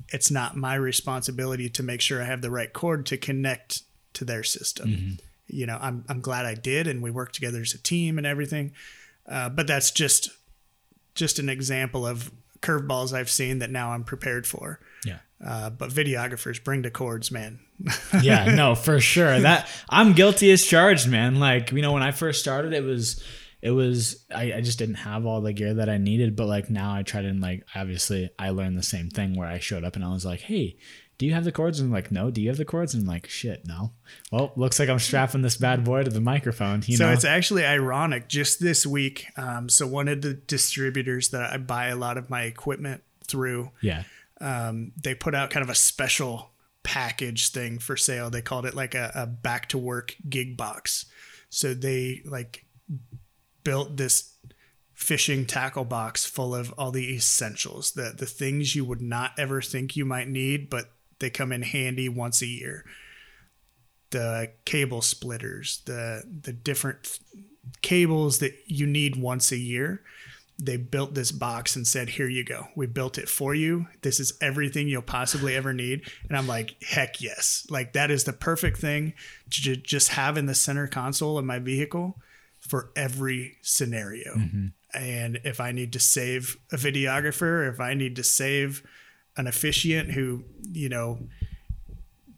it's 0.09 0.31
not 0.31 0.55
my 0.55 0.75
responsibility 0.75 1.69
to 1.69 1.83
make 1.83 2.01
sure 2.01 2.21
I 2.21 2.25
have 2.25 2.41
the 2.41 2.51
right 2.51 2.71
cord 2.71 3.05
to 3.07 3.17
connect 3.17 3.83
to 4.13 4.25
their 4.25 4.43
system. 4.43 5.17
You 5.47 5.65
know, 5.67 5.77
I'm 5.79 6.05
I'm 6.09 6.21
glad 6.21 6.45
I 6.45 6.55
did, 6.55 6.87
and 6.87 7.03
we 7.03 7.11
worked 7.11 7.35
together 7.35 7.61
as 7.61 7.73
a 7.73 7.77
team 7.77 8.17
and 8.17 8.25
everything. 8.25 8.73
Uh, 9.29 9.49
but 9.49 9.67
that's 9.67 9.91
just 9.91 10.29
just 11.13 11.39
an 11.39 11.49
example 11.49 12.05
of 12.05 12.31
curveballs 12.61 13.13
I've 13.13 13.29
seen 13.29 13.59
that 13.59 13.69
now 13.69 13.91
I'm 13.91 14.03
prepared 14.03 14.47
for. 14.47 14.79
Yeah. 15.05 15.19
Uh, 15.45 15.69
but 15.69 15.89
videographers 15.89 16.63
bring 16.63 16.81
the 16.81 16.89
cords, 16.89 17.31
man. 17.31 17.59
yeah, 18.21 18.55
no, 18.55 18.73
for 18.75 18.99
sure. 18.99 19.39
That 19.39 19.69
I'm 19.89 20.13
guilty 20.13 20.51
as 20.51 20.65
charged, 20.65 21.07
man. 21.07 21.39
Like, 21.39 21.71
you 21.71 21.81
know, 21.81 21.93
when 21.93 22.03
I 22.03 22.11
first 22.11 22.39
started, 22.39 22.73
it 22.73 22.83
was 22.83 23.23
it 23.65 23.71
was 23.71 24.23
I, 24.33 24.53
I 24.53 24.61
just 24.61 24.77
didn't 24.77 24.95
have 24.95 25.25
all 25.25 25.41
the 25.41 25.51
gear 25.51 25.73
that 25.73 25.89
I 25.89 25.97
needed. 25.97 26.35
But 26.35 26.45
like 26.45 26.69
now 26.69 26.93
I 26.93 27.01
try 27.01 27.23
to 27.23 27.33
like 27.33 27.65
obviously 27.73 28.29
I 28.37 28.51
learned 28.51 28.77
the 28.77 28.83
same 28.83 29.09
thing 29.09 29.35
where 29.35 29.47
I 29.47 29.57
showed 29.57 29.83
up 29.83 29.95
and 29.95 30.05
I 30.05 30.09
was 30.09 30.23
like, 30.23 30.41
Hey, 30.41 30.77
do 31.17 31.25
you 31.25 31.33
have 31.33 31.45
the 31.45 31.51
cords? 31.51 31.79
And 31.79 31.91
like, 31.91 32.11
no, 32.11 32.29
do 32.29 32.41
you 32.41 32.49
have 32.49 32.57
the 32.57 32.65
cords? 32.65 32.93
And 32.93 33.01
I'm 33.01 33.07
like, 33.07 33.27
shit, 33.27 33.65
no. 33.65 33.93
Well, 34.31 34.51
looks 34.55 34.77
like 34.77 34.89
I'm 34.89 34.99
strapping 34.99 35.41
this 35.41 35.57
bad 35.57 35.83
boy 35.83 36.03
to 36.03 36.11
the 36.11 36.21
microphone. 36.21 36.83
You 36.85 36.97
so 36.97 37.07
know? 37.07 37.13
it's 37.13 37.25
actually 37.25 37.65
ironic. 37.65 38.27
Just 38.27 38.59
this 38.59 38.85
week, 38.85 39.25
um, 39.35 39.67
so 39.67 39.87
one 39.87 40.09
of 40.09 40.21
the 40.21 40.35
distributors 40.35 41.29
that 41.29 41.51
I 41.51 41.57
buy 41.57 41.87
a 41.87 41.95
lot 41.95 42.17
of 42.17 42.29
my 42.29 42.43
equipment 42.43 43.01
through, 43.25 43.71
yeah. 43.81 44.03
um, 44.41 44.91
they 45.01 45.15
put 45.15 45.33
out 45.33 45.49
kind 45.49 45.63
of 45.63 45.69
a 45.69 45.75
special 45.75 46.51
package 46.83 47.49
thing 47.49 47.79
for 47.79 47.97
sale. 47.97 48.29
They 48.29 48.41
called 48.41 48.65
it 48.67 48.75
like 48.75 48.93
a, 48.93 49.11
a 49.15 49.25
back 49.25 49.69
to 49.69 49.77
work 49.79 50.15
gig 50.29 50.55
box. 50.55 51.05
So 51.49 51.73
they 51.73 52.21
like 52.25 52.65
built 53.65 53.97
this 53.97 54.31
fishing 54.93 55.45
tackle 55.45 55.83
box 55.83 56.25
full 56.25 56.55
of 56.55 56.71
all 56.77 56.91
the 56.91 57.13
essentials, 57.13 57.91
the 57.91 58.13
the 58.17 58.25
things 58.25 58.75
you 58.77 58.85
would 58.85 59.01
not 59.01 59.31
ever 59.37 59.61
think 59.61 59.97
you 59.97 60.05
might 60.05 60.29
need, 60.29 60.69
but 60.69 60.85
they 61.19 61.29
come 61.29 61.51
in 61.51 61.63
handy 61.63 62.07
once 62.07 62.41
a 62.41 62.47
year. 62.47 62.85
the 64.11 64.51
cable 64.63 65.01
splitters, 65.01 65.81
the 65.85 66.23
the 66.43 66.53
different 66.53 67.19
cables 67.81 68.39
that 68.39 68.53
you 68.67 68.85
need 68.87 69.15
once 69.17 69.51
a 69.51 69.57
year. 69.57 70.01
They 70.57 70.77
built 70.77 71.15
this 71.15 71.33
box 71.33 71.75
and 71.75 71.85
said, 71.85 72.09
"Here 72.09 72.29
you 72.29 72.45
go. 72.45 72.67
We 72.77 72.85
built 72.87 73.17
it 73.17 73.27
for 73.27 73.53
you. 73.53 73.87
This 74.03 74.21
is 74.21 74.37
everything 74.39 74.87
you'll 74.87 75.01
possibly 75.01 75.53
ever 75.55 75.73
need." 75.73 76.09
And 76.29 76.37
I'm 76.37 76.47
like, 76.47 76.81
"Heck 76.81 77.19
yes! 77.21 77.67
Like 77.69 77.91
that 77.93 78.09
is 78.09 78.23
the 78.23 78.31
perfect 78.33 78.77
thing 78.77 79.13
to 79.49 79.61
ju- 79.61 79.75
just 79.75 80.09
have 80.09 80.37
in 80.37 80.45
the 80.45 80.55
center 80.55 80.87
console 80.87 81.37
of 81.37 81.43
my 81.43 81.59
vehicle 81.59 82.17
for 82.67 82.89
every 82.95 83.57
scenario." 83.61 84.33
And 84.93 85.39
if 85.43 85.59
I 85.59 85.71
need 85.71 85.91
to 85.93 85.99
save 85.99 86.57
a 86.71 86.77
videographer, 86.77 87.69
if 87.71 87.79
I 87.79 87.93
need 87.93 88.15
to 88.15 88.23
save 88.23 88.81
an 89.37 89.47
officiant 89.47 90.11
who, 90.11 90.43
you 90.71 90.89
know, 90.89 91.19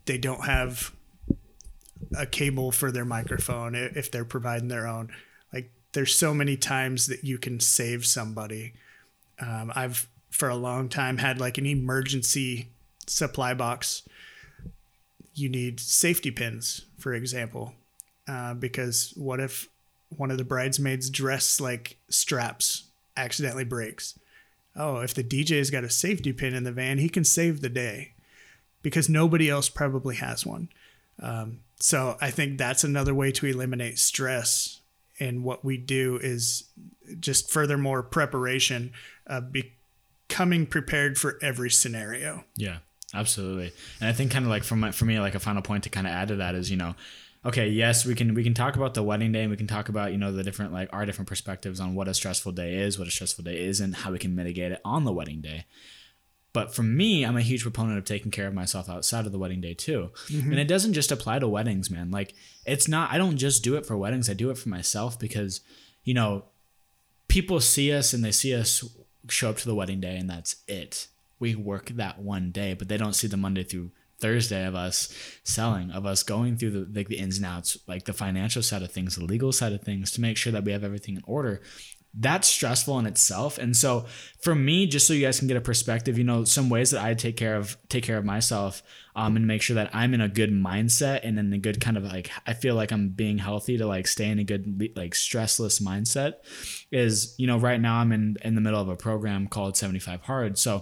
they 0.06 0.18
don't 0.18 0.46
have 0.46 0.92
a 2.18 2.26
cable 2.26 2.72
for 2.72 2.92
their 2.92 3.06
microphone 3.06 3.76
if 3.76 4.10
they're 4.12 4.26
providing 4.26 4.70
their 4.70 4.88
own. 4.88 5.10
Like 5.54 5.72
there's 5.92 6.16
so 6.16 6.34
many 6.34 6.58
times 6.58 7.08
that 7.08 7.24
you 7.24 7.38
can 7.38 7.60
save 7.60 8.06
somebody. 8.06 8.74
Um, 9.40 9.72
I've 9.76 10.08
for 10.30 10.50
a 10.50 10.56
long 10.56 10.90
time 10.90 11.18
had 11.18 11.40
like 11.40 11.58
an 11.58 11.66
emergency 11.66 12.70
supply 13.06 13.54
box. 13.54 14.04
You 15.34 15.50
need 15.50 15.80
safety 15.80 16.32
pins, 16.32 16.86
for 16.98 17.14
example, 17.14 17.74
uh, 18.28 18.56
because 18.56 19.14
what 19.16 19.40
if 19.40 19.70
one 20.10 20.32
of 20.32 20.38
the 20.38 20.44
bridesmaids' 20.44 21.10
dress 21.10 21.60
like 21.60 21.98
straps 22.10 22.86
accidentally 23.16 23.66
breaks? 23.66 24.18
Oh, 24.76 25.00
if 25.00 25.14
the 25.14 25.24
DJ's 25.24 25.72
got 25.72 25.84
a 25.84 25.90
safety 25.90 26.32
pin 26.32 26.54
in 26.54 26.64
the 26.64 26.72
van, 26.72 27.00
he 27.00 27.10
can 27.10 27.24
save 27.24 27.62
the 27.62 27.70
day 27.70 28.14
because 28.84 29.10
nobody 29.10 29.50
else 29.50 29.70
probably 29.70 30.16
has 30.16 30.46
one. 30.46 30.70
Um, 31.22 31.60
so 31.80 32.18
I 32.22 32.32
think 32.32 32.58
that's 32.58 32.84
another 32.84 33.14
way 33.14 33.32
to 33.34 33.46
eliminate 33.48 34.00
stress. 34.00 34.82
And 35.20 35.44
what 35.44 35.66
we 35.66 35.78
do 35.78 36.20
is 36.22 36.66
just 37.20 37.50
furthermore 37.50 38.04
preparation, 38.04 38.94
uh, 39.26 39.42
becoming 39.42 40.68
prepared 40.68 41.18
for 41.18 41.40
every 41.42 41.72
scenario. 41.72 42.44
Yeah, 42.56 42.78
absolutely. 43.14 43.72
And 44.00 44.10
I 44.10 44.14
think 44.14 44.32
kind 44.32 44.46
of 44.46 44.50
like 44.50 44.64
for 44.64 44.76
my, 44.76 44.92
for 44.92 45.06
me, 45.06 45.20
like 45.20 45.36
a 45.36 45.40
final 45.40 45.64
point 45.64 45.84
to 45.86 45.90
kind 45.90 46.06
of 46.06 46.14
add 46.14 46.28
to 46.28 46.36
that 46.38 46.54
is, 46.54 46.70
you 46.70 46.78
know, 46.78 46.96
okay, 47.48 47.70
yes, 47.70 48.06
we 48.06 48.14
can 48.14 48.34
we 48.34 48.44
can 48.44 48.54
talk 48.54 48.76
about 48.76 48.94
the 48.94 49.02
wedding 49.02 49.32
day 49.32 49.42
and 49.42 49.50
we 49.50 49.58
can 49.58 49.68
talk 49.68 49.90
about 49.90 50.12
you 50.12 50.18
know 50.18 50.32
the 50.32 50.44
different 50.44 50.74
like 50.74 50.90
our 50.92 51.06
different 51.06 51.28
perspectives 51.30 51.80
on 51.80 51.96
what 51.96 52.08
a 52.08 52.14
stressful 52.14 52.52
day 52.52 52.76
is, 52.76 53.00
what 53.00 53.08
a 53.08 53.12
stressful 53.12 53.44
day 53.44 53.66
isn't, 53.66 53.94
how 53.94 54.12
we 54.12 54.20
can 54.20 54.36
mitigate 54.36 54.72
it 54.74 54.82
on 54.84 55.06
the 55.06 55.14
wedding 55.14 55.42
day. 55.42 55.66
But 56.54 56.74
for 56.74 56.84
me, 56.84 57.24
I'm 57.24 57.38
a 57.38 57.42
huge 57.42 57.62
proponent 57.62 57.98
of 57.98 58.06
taking 58.06 58.32
care 58.32 58.48
of 58.48 58.54
myself 58.54 58.90
outside 58.90 59.26
of 59.26 59.32
the 59.32 59.38
wedding 59.38 59.62
day 59.62 59.74
too. 59.74 60.12
Mm-hmm. 60.28 60.52
And 60.52 60.60
it 60.60 60.68
doesn't 60.68 60.94
just 60.94 61.12
apply 61.12 61.40
to 61.40 61.48
weddings, 61.48 61.90
man. 61.90 62.12
Like 62.12 62.34
it's 62.66 62.88
not 62.88 63.12
I 63.12 63.18
don't 63.18 63.38
just 63.38 63.64
do 63.64 63.76
it 63.76 63.86
for 63.86 63.98
weddings, 63.98 64.30
I 64.30 64.34
do 64.34 64.50
it 64.50 64.58
for 64.58 64.70
myself 64.70 65.18
because 65.18 65.62
you 66.04 66.14
know, 66.14 66.46
people 67.28 67.60
see 67.60 67.92
us 67.94 68.14
and 68.14 68.24
they 68.24 68.32
see 68.32 68.54
us 68.54 68.84
show 69.30 69.50
up 69.50 69.58
to 69.58 69.66
the 69.66 69.76
wedding 69.76 70.00
day 70.00 70.18
and 70.18 70.30
that's 70.30 70.58
it. 70.68 71.08
We 71.40 71.54
work 71.54 71.90
that 71.90 72.20
one 72.20 72.52
day, 72.52 72.74
but 72.74 72.88
they 72.88 72.98
don't 72.98 73.14
see 73.14 73.28
the 73.28 73.38
Monday 73.38 73.64
through 73.64 73.92
Thursday 74.20 74.66
of 74.66 74.76
us 74.76 75.14
selling, 75.44 75.92
of 75.92 76.06
us 76.06 76.24
going 76.24 76.58
through 76.58 76.72
the 76.72 77.00
like 77.00 77.08
the 77.08 77.18
ins 77.18 77.38
and 77.38 77.46
outs, 77.46 77.78
like 77.88 78.06
the 78.06 78.14
financial 78.14 78.64
side 78.64 78.82
of 78.82 78.92
things, 78.92 79.16
the 79.16 79.26
legal 79.26 79.52
side 79.52 79.74
of 79.74 79.82
things, 79.82 80.12
to 80.12 80.22
make 80.22 80.38
sure 80.38 80.52
that 80.52 80.64
we 80.64 80.72
have 80.72 80.84
everything 80.84 81.16
in 81.16 81.24
order. 81.26 81.62
That's 82.20 82.48
stressful 82.48 82.98
in 82.98 83.06
itself. 83.06 83.60
And 83.60 83.78
so 83.78 84.08
for 84.42 84.56
me, 84.56 84.88
just 84.88 85.06
so 85.06 85.14
you 85.14 85.24
guys 85.24 85.38
can 85.38 85.48
get 85.48 85.58
a 85.58 85.62
perspective, 85.62 86.18
you 86.18 86.24
know, 86.24 86.46
some 86.46 86.68
ways 86.68 86.90
that 86.90 87.04
I 87.04 87.14
take 87.14 87.38
care 87.38 87.56
of 87.56 87.78
take 87.90 88.04
care 88.04 88.18
of 88.18 88.26
myself 88.26 88.82
um, 89.16 89.36
and 89.36 89.46
make 89.46 89.62
sure 89.62 89.76
that 89.76 89.92
I'm 89.94 90.16
in 90.16 90.22
a 90.22 90.28
good 90.28 90.52
mindset 90.52 91.20
and 91.24 91.38
in 91.38 91.54
a 91.54 91.60
good 91.60 91.80
kind 91.80 91.96
of 91.96 92.04
like 92.04 92.32
I 92.48 92.54
feel 92.54 92.74
like 92.74 92.92
I'm 92.92 93.10
being 93.10 93.38
healthy 93.38 93.78
to 93.78 93.86
like 93.86 94.08
stay 94.08 94.30
in 94.30 94.40
a 94.40 94.44
good 94.44 94.94
like 94.96 95.12
stressless 95.14 95.80
mindset 95.80 96.36
is, 96.92 97.36
you 97.38 97.46
know, 97.46 97.60
right 97.60 97.80
now 97.80 97.98
I'm 97.98 98.12
in 98.12 98.38
in 98.44 98.56
the 98.56 98.62
middle 98.62 98.82
of 98.82 98.90
a 98.90 98.96
program 98.96 99.46
called 99.48 99.78
75 99.78 100.22
Hard. 100.22 100.58
So 100.58 100.80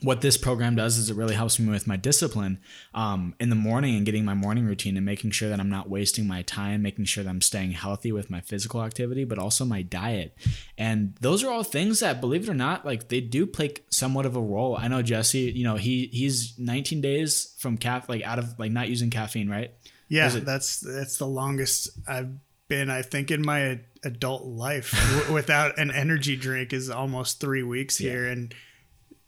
what 0.00 0.22
this 0.22 0.38
program 0.38 0.74
does 0.74 0.96
is 0.96 1.10
it 1.10 1.16
really 1.16 1.34
helps 1.34 1.58
me 1.58 1.68
with 1.70 1.86
my 1.86 1.96
discipline 1.96 2.58
um, 2.94 3.34
in 3.38 3.50
the 3.50 3.54
morning 3.54 3.94
and 3.94 4.06
getting 4.06 4.24
my 4.24 4.32
morning 4.32 4.64
routine 4.64 4.96
and 4.96 5.04
making 5.04 5.30
sure 5.32 5.50
that 5.50 5.60
I'm 5.60 5.68
not 5.68 5.90
wasting 5.90 6.26
my 6.26 6.40
time, 6.42 6.80
making 6.80 7.04
sure 7.04 7.22
that 7.22 7.28
I'm 7.28 7.42
staying 7.42 7.72
healthy 7.72 8.10
with 8.10 8.30
my 8.30 8.40
physical 8.40 8.82
activity, 8.82 9.24
but 9.24 9.38
also 9.38 9.66
my 9.66 9.82
diet. 9.82 10.34
And 10.78 11.14
those 11.20 11.44
are 11.44 11.50
all 11.50 11.62
things 11.62 12.00
that, 12.00 12.22
believe 12.22 12.44
it 12.44 12.50
or 12.50 12.54
not, 12.54 12.86
like 12.86 13.08
they 13.08 13.20
do 13.20 13.46
play 13.46 13.74
somewhat 13.90 14.24
of 14.24 14.34
a 14.34 14.40
role. 14.40 14.76
I 14.76 14.88
know 14.88 15.02
Jesse, 15.02 15.52
you 15.54 15.64
know, 15.64 15.76
he 15.76 16.06
he's 16.10 16.58
19 16.58 17.02
days 17.02 17.54
from 17.58 17.76
caff 17.76 18.08
like 18.08 18.22
out 18.22 18.38
of 18.38 18.58
like 18.58 18.72
not 18.72 18.88
using 18.88 19.10
caffeine, 19.10 19.50
right? 19.50 19.72
Yeah, 20.08 20.34
it- 20.34 20.44
that's 20.46 20.80
that's 20.80 21.18
the 21.18 21.26
longest 21.26 21.90
I've 22.08 22.30
been. 22.66 22.88
I 22.88 23.02
think 23.02 23.30
in 23.30 23.42
my 23.44 23.80
adult 24.02 24.44
life 24.46 24.92
w- 25.16 25.34
without 25.34 25.78
an 25.78 25.90
energy 25.90 26.34
drink 26.36 26.72
is 26.72 26.88
almost 26.88 27.40
three 27.40 27.62
weeks 27.62 27.98
here, 27.98 28.26
and 28.26 28.54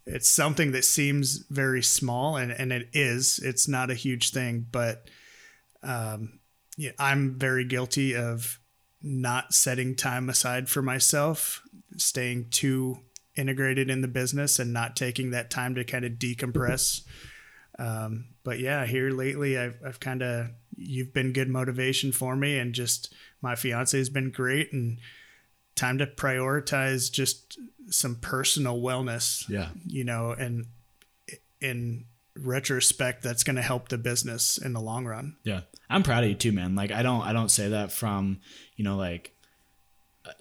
it's 0.05 0.29
something 0.29 0.71
that 0.71 0.85
seems 0.85 1.45
very 1.49 1.81
small, 1.81 2.37
and 2.37 2.51
and 2.51 2.71
it 2.71 2.89
is. 2.93 3.39
It's 3.39 3.67
not 3.67 3.89
a 3.89 3.95
huge 3.95 4.31
thing, 4.31 4.67
but 4.71 5.09
um, 5.83 6.39
yeah, 6.77 6.91
I'm 6.99 7.39
very 7.39 7.65
guilty 7.65 8.15
of 8.15 8.59
not 9.01 9.53
setting 9.53 9.95
time 9.95 10.29
aside 10.29 10.69
for 10.69 10.81
myself, 10.81 11.61
staying 11.97 12.49
too 12.49 12.99
integrated 13.35 13.89
in 13.89 14.01
the 14.01 14.07
business, 14.07 14.59
and 14.59 14.73
not 14.73 14.95
taking 14.95 15.31
that 15.31 15.49
time 15.49 15.75
to 15.75 15.83
kind 15.83 16.05
of 16.05 16.13
decompress. 16.13 17.01
Um, 17.77 18.27
but 18.43 18.59
yeah, 18.59 18.85
here 18.85 19.09
lately, 19.09 19.57
I've, 19.57 19.77
I've 19.85 19.99
kind 19.99 20.21
of, 20.21 20.47
you've 20.75 21.13
been 21.13 21.33
good 21.33 21.49
motivation 21.49 22.11
for 22.11 22.35
me 22.35 22.57
and 22.57 22.73
just 22.73 23.13
my 23.41 23.55
fiance 23.55 23.97
has 23.97 24.09
been 24.09 24.31
great 24.31 24.71
and 24.71 24.99
time 25.75 25.97
to 25.99 26.07
prioritize 26.07 27.11
just 27.11 27.57
some 27.89 28.15
personal 28.15 28.81
wellness, 28.81 29.47
Yeah. 29.49 29.69
you 29.85 30.03
know, 30.03 30.31
and 30.31 30.65
in 31.61 32.05
retrospect, 32.37 33.23
that's 33.23 33.43
going 33.43 33.55
to 33.55 33.61
help 33.61 33.89
the 33.89 33.97
business 33.97 34.57
in 34.57 34.73
the 34.73 34.81
long 34.81 35.05
run. 35.05 35.35
Yeah. 35.43 35.61
I'm 35.89 36.03
proud 36.03 36.23
of 36.23 36.29
you 36.29 36.35
too, 36.35 36.51
man. 36.51 36.75
Like 36.75 36.91
I 36.91 37.03
don't 37.03 37.21
I 37.21 37.31
don't 37.33 37.49
say 37.51 37.69
that 37.69 37.91
from, 37.91 38.39
you 38.75 38.83
know, 38.83 38.97
like 38.97 39.31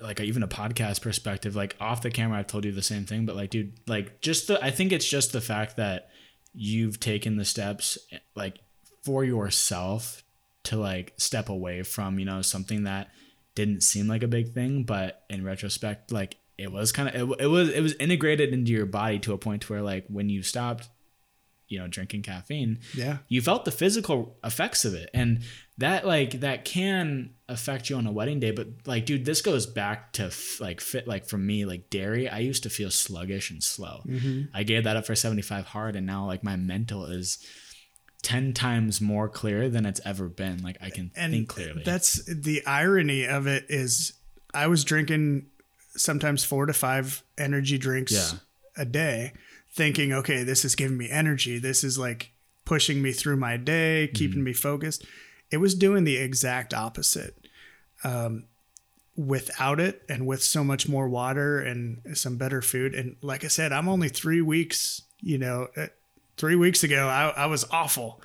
like 0.00 0.18
even 0.20 0.42
a 0.42 0.48
podcast 0.48 1.02
perspective. 1.02 1.54
Like 1.54 1.76
off 1.80 2.02
the 2.02 2.10
camera 2.10 2.38
I've 2.38 2.46
told 2.46 2.64
you 2.64 2.72
the 2.72 2.82
same 2.82 3.04
thing, 3.04 3.26
but 3.26 3.36
like 3.36 3.50
dude, 3.50 3.74
like 3.86 4.20
just 4.20 4.48
the 4.48 4.62
I 4.64 4.70
think 4.70 4.92
it's 4.92 5.08
just 5.08 5.32
the 5.32 5.40
fact 5.42 5.76
that 5.76 6.08
you've 6.54 6.98
taken 7.00 7.36
the 7.36 7.44
steps 7.44 7.98
like 8.34 8.56
for 9.02 9.22
yourself 9.24 10.22
to 10.64 10.76
like 10.78 11.12
step 11.18 11.48
away 11.50 11.82
from, 11.82 12.18
you 12.18 12.24
know, 12.24 12.40
something 12.40 12.84
that 12.84 13.10
didn't 13.54 13.82
seem 13.82 14.08
like 14.08 14.22
a 14.22 14.28
big 14.28 14.52
thing, 14.52 14.84
but 14.84 15.22
in 15.30 15.44
retrospect 15.44 16.10
like 16.12 16.36
it 16.58 16.70
was 16.70 16.92
kind 16.92 17.08
of 17.08 17.14
it, 17.32 17.40
it 17.44 17.46
was 17.46 17.68
it 17.70 17.80
was 17.80 17.94
integrated 17.94 18.52
into 18.52 18.70
your 18.72 18.86
body 18.86 19.18
to 19.20 19.32
a 19.32 19.38
point 19.38 19.68
where 19.68 19.82
like 19.82 20.06
when 20.08 20.28
you 20.28 20.42
stopped 20.42 20.88
you 21.66 21.78
know 21.78 21.88
drinking 21.88 22.20
caffeine 22.22 22.78
Yeah. 22.94 23.18
you 23.26 23.40
felt 23.40 23.64
the 23.64 23.70
physical 23.72 24.36
effects 24.44 24.84
of 24.84 24.94
it. 24.94 25.08
And 25.14 25.40
that 25.78 26.06
like 26.06 26.40
that 26.40 26.64
can 26.64 27.34
affect 27.48 27.88
you 27.90 27.96
on 27.96 28.06
a 28.06 28.12
wedding 28.12 28.38
day 28.38 28.50
but 28.52 28.68
like 28.86 29.04
dude 29.06 29.24
this 29.24 29.42
goes 29.42 29.66
back 29.66 30.12
to 30.14 30.24
f- 30.26 30.60
like 30.60 30.80
fit 30.80 31.08
like 31.08 31.26
for 31.26 31.36
me 31.36 31.64
like 31.64 31.90
dairy 31.90 32.28
i 32.28 32.38
used 32.38 32.62
to 32.62 32.70
feel 32.70 32.90
sluggish 32.90 33.50
and 33.50 33.62
slow. 33.62 34.02
Mm-hmm. 34.06 34.54
I 34.54 34.62
gave 34.62 34.84
that 34.84 34.96
up 34.96 35.06
for 35.06 35.14
75 35.16 35.64
hard 35.66 35.96
and 35.96 36.06
now 36.06 36.26
like 36.26 36.44
my 36.44 36.56
mental 36.56 37.06
is 37.06 37.38
10 38.24 38.52
times 38.54 39.00
more 39.00 39.28
clear 39.28 39.68
than 39.68 39.86
it's 39.86 40.00
ever 40.04 40.28
been 40.28 40.62
like 40.62 40.76
i 40.80 40.90
can 40.90 41.10
and 41.14 41.32
think 41.32 41.48
clearly 41.48 41.82
That's 41.84 42.24
the 42.26 42.64
irony 42.66 43.24
of 43.26 43.46
it 43.46 43.66
is 43.68 44.14
I 44.52 44.66
was 44.68 44.82
drinking 44.84 45.46
sometimes 45.96 46.44
four 46.44 46.66
to 46.66 46.72
five 46.72 47.22
energy 47.38 47.76
drinks 47.78 48.12
Yeah. 48.12 48.38
a 48.76 48.84
day, 48.84 49.32
thinking, 49.72 50.12
okay, 50.12 50.44
this 50.44 50.64
is 50.64 50.74
giving 50.76 50.96
me 50.96 51.10
energy. 51.10 51.58
This 51.58 51.82
is 51.82 51.98
like 51.98 52.30
pushing 52.64 53.02
me 53.02 53.10
through 53.12 53.36
my 53.36 53.56
day, 53.56 54.08
keeping 54.14 54.36
Mm-hmm. 54.38 54.44
me 54.44 54.52
focused. 54.52 55.04
It 55.50 55.56
was 55.58 55.74
doing 55.74 56.04
the 56.04 56.16
exact 56.18 56.72
opposite. 56.72 57.34
Um, 58.04 58.44
without 59.16 59.78
it 59.80 60.02
and 60.08 60.26
with 60.26 60.42
so 60.42 60.64
much 60.64 60.88
more 60.88 61.08
water 61.08 61.58
and 61.60 62.00
some 62.16 62.36
better 62.36 62.60
food. 62.62 62.94
And 62.94 63.16
like 63.22 63.44
I 63.44 63.48
said, 63.48 63.72
I'm 63.72 63.88
only 63.88 64.08
three 64.08 64.40
weeks, 64.40 65.02
you 65.20 65.38
know, 65.38 65.68
uh, 65.76 65.86
three 66.36 66.56
weeks 66.56 66.82
ago, 66.82 67.08
I, 67.08 67.28
I 67.30 67.46
was 67.46 67.64
awful, 67.70 68.20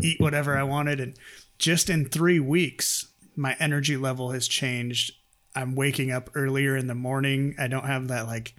eat 0.00 0.20
whatever 0.20 0.56
I 0.56 0.62
wanted. 0.62 1.00
And 1.00 1.16
just 1.58 1.90
in 1.90 2.08
three 2.08 2.40
weeks, 2.40 3.06
my 3.36 3.56
energy 3.58 3.96
level 3.96 4.30
has 4.30 4.48
changed. 4.48 5.12
I'm 5.54 5.74
waking 5.74 6.10
up 6.10 6.30
earlier 6.34 6.76
in 6.76 6.86
the 6.86 6.94
morning. 6.94 7.54
I 7.58 7.66
don't 7.66 7.86
have 7.86 8.08
that 8.08 8.26
like 8.26 8.54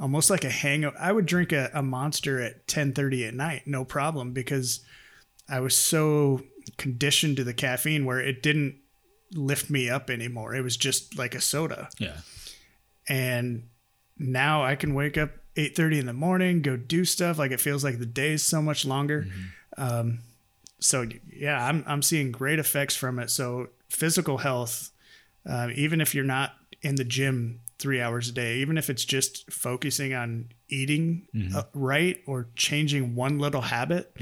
almost 0.00 0.30
like 0.30 0.44
a 0.44 0.50
hangover. 0.50 0.96
I 0.98 1.12
would 1.12 1.26
drink 1.26 1.52
a, 1.52 1.70
a 1.72 1.82
monster 1.82 2.40
at 2.40 2.66
10:30 2.66 3.28
at 3.28 3.34
night, 3.34 3.62
no 3.66 3.84
problem, 3.84 4.32
because 4.32 4.80
I 5.48 5.60
was 5.60 5.76
so 5.76 6.42
conditioned 6.76 7.36
to 7.36 7.44
the 7.44 7.54
caffeine 7.54 8.04
where 8.04 8.20
it 8.20 8.42
didn't 8.42 8.76
lift 9.32 9.70
me 9.70 9.88
up 9.90 10.10
anymore. 10.10 10.54
It 10.54 10.62
was 10.62 10.76
just 10.76 11.16
like 11.18 11.34
a 11.34 11.40
soda. 11.40 11.88
yeah 11.98 12.18
And 13.08 13.68
now 14.18 14.64
I 14.64 14.76
can 14.76 14.94
wake 14.94 15.18
up 15.18 15.30
8:30 15.56 16.00
in 16.00 16.06
the 16.06 16.12
morning, 16.12 16.62
go 16.62 16.76
do 16.76 17.04
stuff. 17.04 17.38
Like 17.38 17.50
it 17.52 17.60
feels 17.60 17.84
like 17.84 17.98
the 17.98 18.06
day 18.06 18.32
is 18.32 18.42
so 18.42 18.60
much 18.62 18.84
longer. 18.84 19.26
Um, 19.76 20.20
so 20.80 21.06
yeah, 21.32 21.64
I'm 21.66 21.84
I'm 21.86 22.02
seeing 22.02 22.32
great 22.32 22.58
effects 22.58 22.96
from 22.96 23.18
it. 23.18 23.30
So 23.30 23.68
physical 23.88 24.38
health, 24.38 24.90
uh, 25.48 25.68
even 25.74 26.00
if 26.00 26.14
you're 26.14 26.24
not 26.24 26.52
in 26.82 26.96
the 26.96 27.04
gym 27.04 27.60
three 27.78 28.00
hours 28.00 28.28
a 28.28 28.32
day, 28.32 28.58
even 28.58 28.76
if 28.78 28.88
it's 28.90 29.04
just 29.04 29.50
focusing 29.50 30.12
on 30.14 30.50
eating 30.68 31.26
Mm-hmm. 31.34 31.56
uh, 31.56 31.62
right 31.74 32.22
or 32.26 32.48
changing 32.56 33.14
one 33.14 33.38
little 33.38 33.62
habit, 33.62 34.14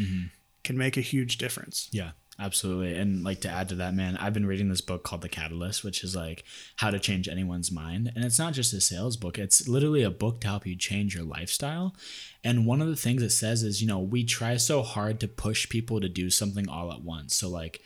can 0.65 0.79
make 0.79 0.97
a 0.97 1.01
huge 1.03 1.39
difference. 1.39 1.89
Yeah, 1.93 2.13
absolutely. 2.43 2.95
And 2.95 3.23
like 3.23 3.41
to 3.43 3.49
add 3.49 3.69
to 3.71 3.77
that, 3.77 3.95
man, 3.95 4.17
I've 4.17 4.35
been 4.35 4.47
reading 4.47 4.69
this 4.69 4.81
book 4.81 5.05
called 5.05 5.23
The 5.23 5.29
Catalyst, 5.29 5.85
which 5.85 6.03
is 6.03 6.17
like 6.17 6.45
how 6.77 6.91
to 6.91 6.99
change 6.99 7.29
anyone's 7.29 7.71
mind. 7.71 8.11
And 8.15 8.25
it's 8.25 8.39
not 8.39 8.53
just 8.53 8.73
a 8.73 8.81
sales 8.81 9.17
book, 9.17 9.39
it's 9.39 9.69
literally 9.69 10.03
a 10.03 10.11
book 10.11 10.41
to 10.41 10.49
help 10.49 10.67
you 10.67 10.77
change 10.77 11.15
your 11.15 11.25
lifestyle. 11.25 11.95
And 12.43 12.67
one 12.67 12.83
of 12.83 12.89
the 12.89 12.97
things 12.97 13.23
it 13.23 13.31
says 13.31 13.63
is, 13.63 13.81
you 13.81 13.87
know, 13.87 14.01
we 14.01 14.25
try 14.25 14.57
so 14.57 14.83
hard 14.83 15.21
to 15.21 15.29
push 15.29 15.69
people 15.69 16.01
to 16.01 16.09
do 16.09 16.29
something 16.29 16.69
all 16.69 16.93
at 16.93 17.03
once. 17.03 17.35
So, 17.37 17.49
like, 17.49 17.81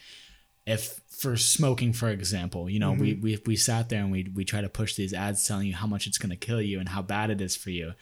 if 0.66 1.00
for 1.10 1.36
smoking, 1.36 1.92
for 1.92 2.08
example, 2.08 2.68
you 2.68 2.78
know, 2.78 2.92
we, 2.92 3.12
mm-hmm. 3.12 3.22
we 3.22 3.42
we 3.46 3.56
sat 3.56 3.88
there 3.88 4.00
and 4.00 4.10
we 4.10 4.30
we 4.34 4.44
try 4.44 4.60
to 4.62 4.68
push 4.68 4.94
these 4.94 5.14
ads 5.14 5.46
telling 5.46 5.66
you 5.66 5.74
how 5.74 5.86
much 5.86 6.06
it's 6.06 6.18
going 6.18 6.30
to 6.30 6.36
kill 6.36 6.60
you 6.60 6.80
and 6.80 6.88
how 6.88 7.02
bad 7.02 7.30
it 7.30 7.40
is 7.40 7.54
for 7.54 7.70
you, 7.70 7.92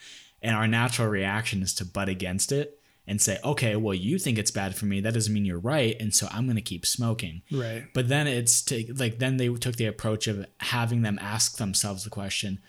and 0.40 0.54
our 0.56 0.68
natural 0.68 1.08
reaction 1.08 1.62
is 1.62 1.74
to 1.74 1.84
butt 1.84 2.08
against 2.08 2.52
it 2.52 2.80
and 3.06 3.20
say, 3.20 3.38
okay, 3.44 3.76
well, 3.76 3.94
you 3.94 4.18
think 4.18 4.38
it's 4.38 4.50
bad 4.50 4.74
for 4.74 4.86
me. 4.86 5.00
That 5.00 5.14
doesn't 5.14 5.32
mean 5.32 5.44
you're 5.44 5.58
right, 5.58 5.96
and 6.00 6.14
so 6.14 6.26
I'm 6.30 6.46
going 6.46 6.56
to 6.56 6.62
keep 6.62 6.86
smoking. 6.86 7.42
Right. 7.52 7.84
But 7.92 8.08
then 8.08 8.26
it's 8.26 8.62
to, 8.62 8.92
like 8.94 9.18
then 9.18 9.36
they 9.36 9.48
took 9.48 9.76
the 9.76 9.86
approach 9.86 10.26
of 10.26 10.46
having 10.60 11.02
them 11.02 11.18
ask 11.20 11.58
themselves 11.58 12.04
the 12.04 12.10
question, 12.10 12.60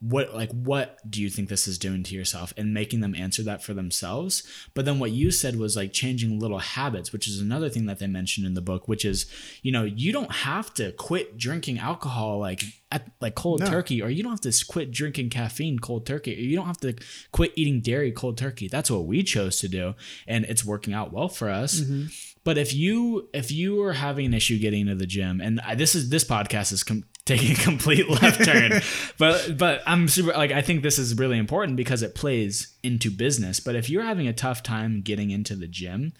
what 0.00 0.34
like 0.34 0.50
what 0.52 0.98
do 1.10 1.20
you 1.20 1.28
think 1.28 1.50
this 1.50 1.68
is 1.68 1.76
doing 1.76 2.02
to 2.02 2.14
yourself 2.14 2.54
and 2.56 2.72
making 2.72 3.00
them 3.00 3.14
answer 3.14 3.42
that 3.42 3.62
for 3.62 3.74
themselves? 3.74 4.42
But 4.72 4.86
then 4.86 4.98
what 4.98 5.10
you 5.10 5.30
said 5.30 5.56
was 5.56 5.76
like 5.76 5.92
changing 5.92 6.38
little 6.40 6.58
habits 6.58 7.12
which 7.12 7.28
is 7.28 7.38
another 7.40 7.68
thing 7.68 7.84
that 7.86 7.98
they 7.98 8.06
mentioned 8.06 8.46
in 8.46 8.54
the 8.54 8.62
book 8.62 8.88
which 8.88 9.04
is 9.04 9.26
you 9.62 9.70
know 9.70 9.84
you 9.84 10.10
don't 10.10 10.32
have 10.32 10.72
to 10.74 10.92
quit 10.92 11.36
drinking 11.36 11.78
alcohol 11.78 12.38
like 12.38 12.62
at 12.90 13.08
like 13.20 13.34
cold 13.34 13.60
No. 13.60 13.66
turkey 13.66 14.00
or 14.00 14.08
you 14.08 14.22
don't 14.22 14.32
have 14.32 14.40
to 14.52 14.64
quit 14.66 14.90
drinking 14.90 15.28
caffeine 15.30 15.78
cold 15.78 16.06
turkey 16.06 16.34
or 16.34 16.40
you 16.40 16.56
don't 16.56 16.66
have 16.66 16.80
to 16.80 16.94
quit 17.30 17.52
eating 17.54 17.80
dairy 17.82 18.10
cold 18.10 18.38
turkey. 18.38 18.68
That's 18.68 18.90
what 18.90 19.04
we 19.04 19.22
chose 19.22 19.58
to 19.60 19.68
do 19.68 19.94
and 20.26 20.46
it's 20.46 20.64
working 20.64 20.94
out 20.94 21.12
well 21.12 21.28
for 21.28 21.50
us. 21.50 21.80
Mm-hmm. 21.80 22.06
But 22.42 22.56
if 22.56 22.72
you 22.72 23.28
if 23.34 23.52
you 23.52 23.82
are 23.82 23.92
having 23.92 24.24
an 24.24 24.32
issue 24.34 24.58
getting 24.58 24.86
to 24.86 24.94
the 24.94 25.04
gym, 25.06 25.42
and 25.42 25.60
I, 25.60 25.74
this 25.74 25.94
is 25.94 26.08
this 26.08 26.24
podcast 26.24 26.72
is 26.72 26.82
com- 26.82 27.04
taking 27.30 27.52
a 27.52 27.58
complete 27.60 28.08
left 28.08 28.44
turn, 28.44 28.80
but 29.18 29.56
but 29.56 29.82
I'm 29.86 30.08
super 30.08 30.32
like 30.32 30.50
I 30.52 30.62
think 30.62 30.82
this 30.82 30.98
is 30.98 31.16
really 31.16 31.38
important 31.38 31.76
because 31.76 32.02
it 32.02 32.14
plays 32.14 32.74
into 32.82 33.10
business. 33.10 33.60
But 33.60 33.74
if 33.76 33.88
you're 33.88 34.02
having 34.02 34.28
a 34.28 34.32
tough 34.32 34.62
time 34.62 35.00
getting 35.02 35.30
into 35.30 35.54
the 35.56 35.66
gym, 35.68 36.12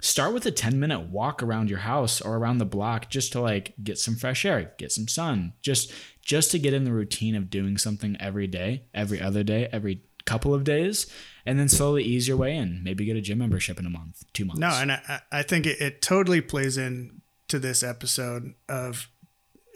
start 0.00 0.32
with 0.34 0.46
a 0.46 0.50
10 0.50 0.80
minute 0.80 1.00
walk 1.10 1.42
around 1.42 1.70
your 1.70 1.80
house 1.80 2.20
or 2.20 2.36
around 2.36 2.58
the 2.58 2.64
block 2.64 3.10
just 3.10 3.32
to 3.32 3.40
like 3.40 3.74
get 3.82 3.98
some 3.98 4.16
fresh 4.16 4.44
air, 4.44 4.72
get 4.78 4.92
some 4.92 5.08
sun, 5.08 5.52
just 5.62 5.92
just 6.22 6.50
to 6.50 6.58
get 6.58 6.74
in 6.74 6.84
the 6.84 6.92
routine 6.92 7.34
of 7.34 7.50
doing 7.50 7.76
something 7.78 8.16
every 8.20 8.46
day, 8.46 8.82
every 8.94 9.20
other 9.20 9.42
day, 9.42 9.68
every 9.72 10.02
couple 10.26 10.52
of 10.54 10.64
days, 10.64 11.06
and 11.46 11.58
then 11.58 11.68
slowly 11.68 12.04
ease 12.04 12.28
your 12.28 12.36
way 12.36 12.54
in. 12.56 12.82
Maybe 12.84 13.04
get 13.04 13.16
a 13.16 13.20
gym 13.20 13.38
membership 13.38 13.78
in 13.80 13.86
a 13.86 13.90
month, 13.90 14.22
two 14.32 14.44
months. 14.44 14.60
No, 14.60 14.68
and 14.68 14.92
I, 14.92 15.20
I- 15.32 15.42
think 15.42 15.66
it, 15.66 15.80
it 15.80 16.02
totally 16.02 16.40
plays 16.40 16.76
in 16.76 17.22
to 17.48 17.58
this 17.58 17.82
episode 17.82 18.54
of 18.68 19.08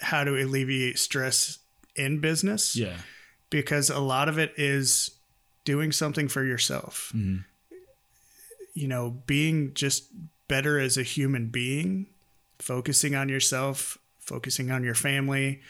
how 0.00 0.24
to 0.24 0.32
alleviate 0.36 0.98
stress 0.98 1.58
in 1.96 2.20
business. 2.20 2.74
yeah. 2.76 2.96
because 3.50 3.88
a 3.90 4.00
lot 4.00 4.28
of 4.28 4.38
it 4.38 4.52
is 4.56 5.10
doing 5.64 5.92
something 5.92 6.28
for 6.28 6.44
yourself. 6.44 7.12
You 8.74 8.88
know, 8.88 9.22
being 9.26 9.72
just 9.74 10.08
better 10.48 10.80
as 10.80 10.96
a 10.98 11.02
human 11.04 11.46
being, 11.48 12.06
focusing 12.58 13.14
on 13.14 13.28
yourself, 13.28 13.98
focusing 14.18 14.70
on 14.72 14.82
your 14.82 14.94
family. 14.96 15.60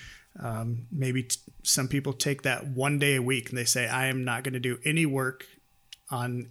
Um, 0.40 0.87
maybe 0.90 1.25
t- 1.25 1.38
some 1.62 1.87
people 1.87 2.12
take 2.14 2.42
that 2.42 2.66
one 2.66 2.99
day 2.99 3.16
a 3.16 3.22
week 3.22 3.51
and 3.51 3.59
they 3.59 3.64
say, 3.66 3.87
I 3.87 4.07
am 4.07 4.25
not 4.25 4.42
going 4.42 4.55
to 4.55 4.61
do 4.61 4.79
any 4.85 5.05
work 5.07 5.46
on 6.11 6.49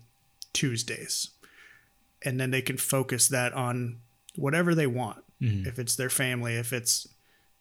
Tuesdays. 0.54 1.32
And 2.22 2.40
then 2.40 2.52
they 2.52 2.62
can 2.62 2.78
focus 2.78 3.28
that 3.30 3.52
on 3.54 3.98
whatever 4.36 4.76
they 4.76 4.88
want. 4.88 5.24
If 5.68 5.78
it's 5.80 5.96
their 5.98 6.10
family, 6.10 6.54
if 6.56 6.72
it's 6.72 7.08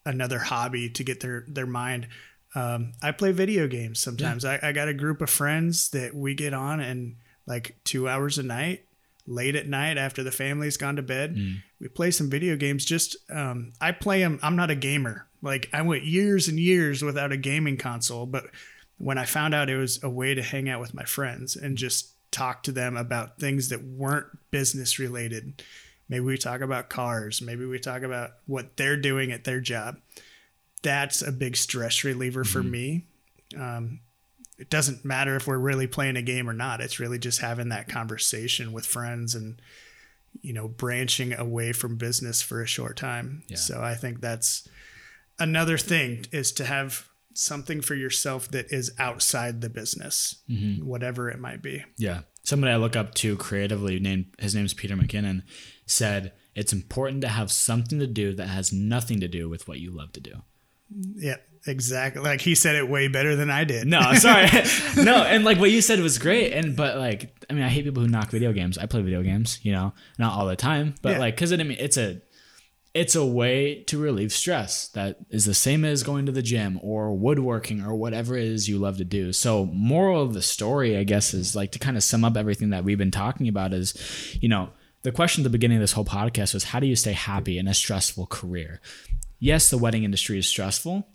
another 0.04 0.38
hobby 0.38 0.90
to 0.90 1.04
get 1.04 1.20
their 1.20 1.44
their 1.48 1.66
mind. 1.66 2.08
Um, 2.54 2.92
I 3.02 3.12
play 3.12 3.32
video 3.32 3.66
games 3.66 3.98
sometimes. 3.98 4.44
I, 4.44 4.58
I 4.62 4.72
got 4.72 4.88
a 4.88 4.94
group 4.94 5.22
of 5.22 5.30
friends 5.30 5.90
that 5.90 6.14
we 6.14 6.34
get 6.34 6.52
on 6.52 6.80
and 6.80 7.16
like 7.46 7.76
two 7.84 8.08
hours 8.08 8.38
a 8.38 8.42
night, 8.42 8.84
late 9.26 9.56
at 9.56 9.68
night 9.68 9.96
after 9.98 10.22
the 10.22 10.30
family's 10.30 10.76
gone 10.76 10.96
to 10.96 11.02
bed, 11.02 11.36
we 11.80 11.88
play 11.88 12.10
some 12.10 12.30
video 12.30 12.56
games. 12.56 12.84
Just 12.84 13.16
um, 13.30 13.72
I 13.80 13.92
play 13.92 14.20
them. 14.20 14.38
I'm 14.42 14.56
not 14.56 14.70
a 14.70 14.74
gamer. 14.74 15.26
Like 15.40 15.68
I 15.72 15.82
went 15.82 16.04
years 16.04 16.48
and 16.48 16.58
years 16.58 17.02
without 17.02 17.32
a 17.32 17.36
gaming 17.36 17.76
console, 17.76 18.26
but 18.26 18.44
when 18.98 19.18
I 19.18 19.24
found 19.24 19.54
out 19.54 19.70
it 19.70 19.76
was 19.76 20.02
a 20.02 20.10
way 20.10 20.34
to 20.34 20.42
hang 20.42 20.68
out 20.68 20.80
with 20.80 20.94
my 20.94 21.04
friends 21.04 21.56
and 21.56 21.76
just 21.76 22.12
talk 22.30 22.62
to 22.64 22.72
them 22.72 22.96
about 22.96 23.38
things 23.38 23.68
that 23.68 23.82
weren't 23.82 24.26
business 24.50 24.98
related. 24.98 25.62
Maybe 26.12 26.26
we 26.26 26.36
talk 26.36 26.60
about 26.60 26.90
cars. 26.90 27.40
Maybe 27.40 27.64
we 27.64 27.78
talk 27.78 28.02
about 28.02 28.32
what 28.44 28.76
they're 28.76 28.98
doing 28.98 29.32
at 29.32 29.44
their 29.44 29.62
job. 29.62 29.96
That's 30.82 31.22
a 31.22 31.32
big 31.32 31.56
stress 31.56 32.04
reliever 32.04 32.44
for 32.44 32.62
me. 32.62 33.06
Um, 33.58 34.00
it 34.58 34.68
doesn't 34.68 35.06
matter 35.06 35.36
if 35.36 35.46
we're 35.46 35.56
really 35.56 35.86
playing 35.86 36.18
a 36.18 36.22
game 36.22 36.50
or 36.50 36.52
not. 36.52 36.82
It's 36.82 37.00
really 37.00 37.18
just 37.18 37.40
having 37.40 37.70
that 37.70 37.88
conversation 37.88 38.74
with 38.74 38.84
friends 38.84 39.34
and, 39.34 39.62
you 40.42 40.52
know, 40.52 40.68
branching 40.68 41.32
away 41.32 41.72
from 41.72 41.96
business 41.96 42.42
for 42.42 42.60
a 42.60 42.66
short 42.66 42.98
time. 42.98 43.44
Yeah. 43.48 43.56
So 43.56 43.80
I 43.80 43.94
think 43.94 44.20
that's 44.20 44.68
another 45.38 45.78
thing 45.78 46.26
is 46.30 46.52
to 46.52 46.66
have 46.66 47.08
something 47.32 47.80
for 47.80 47.94
yourself 47.94 48.50
that 48.50 48.70
is 48.70 48.92
outside 48.98 49.62
the 49.62 49.70
business, 49.70 50.42
whatever 50.84 51.30
it 51.30 51.40
might 51.40 51.62
be. 51.62 51.84
Yeah. 51.96 52.20
Somebody 52.44 52.72
I 52.72 52.76
look 52.76 52.96
up 52.96 53.14
to 53.16 53.36
creatively 53.36 53.98
named 54.00 54.26
his 54.38 54.54
name's 54.54 54.74
Peter 54.74 54.96
McKinnon 54.96 55.42
said 55.86 56.32
it's 56.54 56.72
important 56.72 57.22
to 57.22 57.28
have 57.28 57.50
something 57.52 57.98
to 58.00 58.06
do 58.06 58.34
that 58.34 58.48
has 58.48 58.72
nothing 58.72 59.20
to 59.20 59.28
do 59.28 59.48
with 59.48 59.68
what 59.68 59.78
you 59.78 59.90
love 59.90 60.12
to 60.12 60.20
do. 60.20 60.42
Yeah, 61.14 61.36
exactly. 61.66 62.20
Like 62.22 62.40
he 62.40 62.54
said 62.54 62.74
it 62.76 62.88
way 62.88 63.08
better 63.08 63.36
than 63.36 63.48
I 63.50 63.64
did. 63.64 63.86
No, 63.86 64.12
sorry. 64.14 64.48
no, 64.96 65.22
and 65.22 65.44
like 65.44 65.58
what 65.58 65.70
you 65.70 65.80
said 65.80 66.00
was 66.00 66.18
great. 66.18 66.52
And 66.52 66.76
but 66.76 66.96
like 66.98 67.32
I 67.48 67.54
mean 67.54 67.62
I 67.62 67.68
hate 67.68 67.84
people 67.84 68.02
who 68.02 68.08
knock 68.08 68.30
video 68.30 68.52
games. 68.52 68.76
I 68.76 68.86
play 68.86 69.02
video 69.02 69.22
games, 69.22 69.60
you 69.62 69.72
know, 69.72 69.94
not 70.18 70.32
all 70.32 70.46
the 70.46 70.56
time, 70.56 70.94
but 71.00 71.12
Yeah. 71.12 71.18
like 71.18 71.36
cuz 71.36 71.52
it, 71.52 71.60
I 71.60 71.62
mean 71.62 71.78
it's 71.80 71.96
a 71.96 72.20
it's 72.94 73.14
a 73.14 73.24
way 73.24 73.82
to 73.84 73.98
relieve 73.98 74.32
stress 74.32 74.88
that 74.88 75.16
is 75.30 75.46
the 75.46 75.54
same 75.54 75.84
as 75.84 76.02
going 76.02 76.26
to 76.26 76.32
the 76.32 76.42
gym 76.42 76.78
or 76.82 77.14
woodworking 77.14 77.82
or 77.82 77.94
whatever 77.94 78.36
it 78.36 78.44
is 78.44 78.68
you 78.68 78.78
love 78.78 78.98
to 78.98 79.04
do. 79.04 79.32
So, 79.32 79.64
moral 79.66 80.22
of 80.22 80.34
the 80.34 80.42
story, 80.42 80.96
I 80.96 81.04
guess, 81.04 81.32
is 81.32 81.56
like 81.56 81.72
to 81.72 81.78
kind 81.78 81.96
of 81.96 82.02
sum 82.02 82.24
up 82.24 82.36
everything 82.36 82.70
that 82.70 82.84
we've 82.84 82.98
been 82.98 83.10
talking 83.10 83.48
about 83.48 83.72
is, 83.72 83.94
you 84.40 84.48
know, 84.48 84.70
the 85.02 85.12
question 85.12 85.42
at 85.42 85.44
the 85.44 85.50
beginning 85.50 85.78
of 85.78 85.82
this 85.82 85.92
whole 85.92 86.04
podcast 86.04 86.52
was 86.52 86.64
how 86.64 86.80
do 86.80 86.86
you 86.86 86.96
stay 86.96 87.12
happy 87.12 87.58
in 87.58 87.66
a 87.66 87.74
stressful 87.74 88.26
career? 88.26 88.80
Yes, 89.38 89.70
the 89.70 89.78
wedding 89.78 90.04
industry 90.04 90.38
is 90.38 90.46
stressful, 90.46 91.06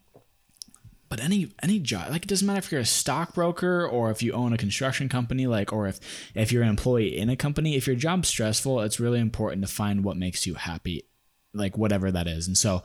but 1.10 1.22
any 1.22 1.52
any 1.62 1.80
job 1.80 2.10
like 2.10 2.24
it 2.24 2.28
doesn't 2.28 2.48
matter 2.48 2.58
if 2.58 2.72
you're 2.72 2.82
a 2.82 2.86
stockbroker 2.86 3.88
or 3.88 4.10
if 4.10 4.24
you 4.24 4.34
own 4.34 4.52
a 4.52 4.58
construction 4.58 5.08
company 5.08 5.48
like 5.48 5.72
or 5.72 5.88
if 5.88 6.00
if 6.36 6.52
you're 6.52 6.63
an 6.63 6.70
employee 6.70 7.18
in 7.18 7.30
a 7.30 7.36
company 7.36 7.76
if 7.76 7.88
your 7.88 7.96
job's 7.96 8.28
stressful 8.28 8.82
it's 8.82 9.00
really 9.00 9.20
important 9.20 9.62
to 9.66 9.72
find 9.72 10.04
what 10.04 10.18
makes 10.18 10.46
you 10.46 10.56
happy 10.56 11.06
like 11.58 11.78
whatever 11.78 12.12
that 12.12 12.28
is 12.28 12.48
and 12.48 12.58
so 12.58 12.82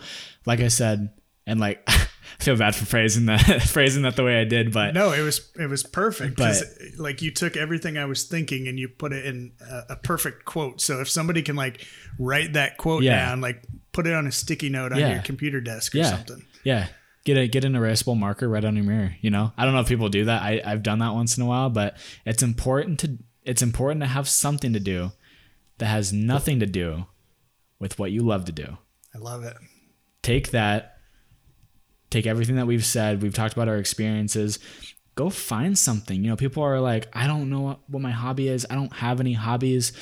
like 0.46 0.61
i 0.61 0.68
said 0.68 1.11
and 1.46 1.61
like 1.61 1.82
i 1.88 2.06
feel 2.38 2.56
bad 2.56 2.74
for 2.74 2.85
phrasing 2.87 3.26
that 3.26 3.40
phrasing 3.68 4.02
that 4.02 4.16
the 4.16 4.24
way 4.24 4.40
i 4.40 4.44
did 4.44 4.72
but 4.72 4.94
No, 4.94 5.12
it 5.12 5.20
was 5.22 5.50
it 5.58 5.68
was 5.68 5.82
perfect. 5.82 6.37
'cause, 6.38 6.64
like 6.98 7.20
you 7.22 7.30
took 7.30 7.56
everything 7.56 7.98
I 7.98 8.04
was 8.06 8.24
thinking 8.24 8.68
and 8.68 8.78
you 8.78 8.88
put 8.88 9.12
it 9.12 9.24
in 9.26 9.52
a, 9.70 9.82
a 9.90 9.96
perfect 9.96 10.44
quote. 10.44 10.80
So 10.80 11.00
if 11.00 11.08
somebody 11.08 11.42
can 11.42 11.56
like 11.56 11.87
write 12.18 12.54
that 12.54 12.76
quote 12.78 13.02
Yeah. 13.02 13.26
down, 13.26 13.40
like 13.40 13.62
put 13.92 14.06
it 14.06 14.14
on 14.14 14.26
a 14.26 14.32
sticky 14.32 14.68
note 14.70 14.92
on 14.92 14.98
Yeah. 14.98 15.14
your 15.14 15.22
computer 15.22 15.61
desk 15.61 15.94
or 15.94 15.98
yeah 15.98 16.11
something. 16.16 16.44
yeah 16.64 16.88
get 17.24 17.37
a 17.38 17.46
get 17.48 17.64
an 17.64 17.74
erasable 17.74 18.16
marker 18.18 18.48
right 18.48 18.64
on 18.64 18.74
your 18.76 18.85
mirror 18.85 19.14
you 19.20 19.30
know 19.30 19.52
i 19.58 19.64
don't 19.64 19.74
know 19.74 19.80
if 19.80 19.88
people 19.88 20.08
do 20.08 20.24
that 20.24 20.42
I, 20.42 20.61
i've 20.64 20.82
done 20.82 20.98
that 21.00 21.12
once 21.14 21.37
in 21.37 21.42
a 21.42 21.46
while 21.46 21.70
but 21.70 21.96
it's 22.24 22.42
important 22.42 22.98
to 23.00 23.18
it's 23.44 23.62
important 23.62 24.00
to 24.02 24.06
have 24.08 24.28
something 24.28 24.72
to 24.72 24.80
do 24.80 25.12
that 25.78 25.87
has 25.87 26.12
nothing 26.12 26.61
to 26.61 26.66
do 26.66 27.06
with 27.82 27.98
what 27.98 28.10
you 28.12 28.22
love 28.22 28.46
to 28.46 28.52
do. 28.52 28.78
I 29.14 29.18
love 29.18 29.44
it. 29.44 29.56
take 30.22 30.52
that 30.52 30.96
take 32.10 32.26
everything 32.26 32.56
that 32.56 32.66
we've 32.66 32.84
said 32.84 33.22
we've 33.22 33.34
talked 33.34 33.52
about 33.54 33.68
our 33.68 33.76
experiences. 33.76 34.58
Go 35.14 35.28
find 35.28 35.76
something. 35.78 36.22
You 36.24 36.30
know 36.30 36.36
people 36.36 36.62
are 36.62 36.80
like 36.80 37.08
i 37.12 37.26
don't 37.26 37.50
know 37.50 37.78
what, 37.86 38.00
my 38.00 38.10
hobby 38.12 38.48
is. 38.48 38.66
I 38.70 38.74
don't 38.74 38.92
have 38.94 39.20
any 39.20 39.34
hobbies. 39.34 39.92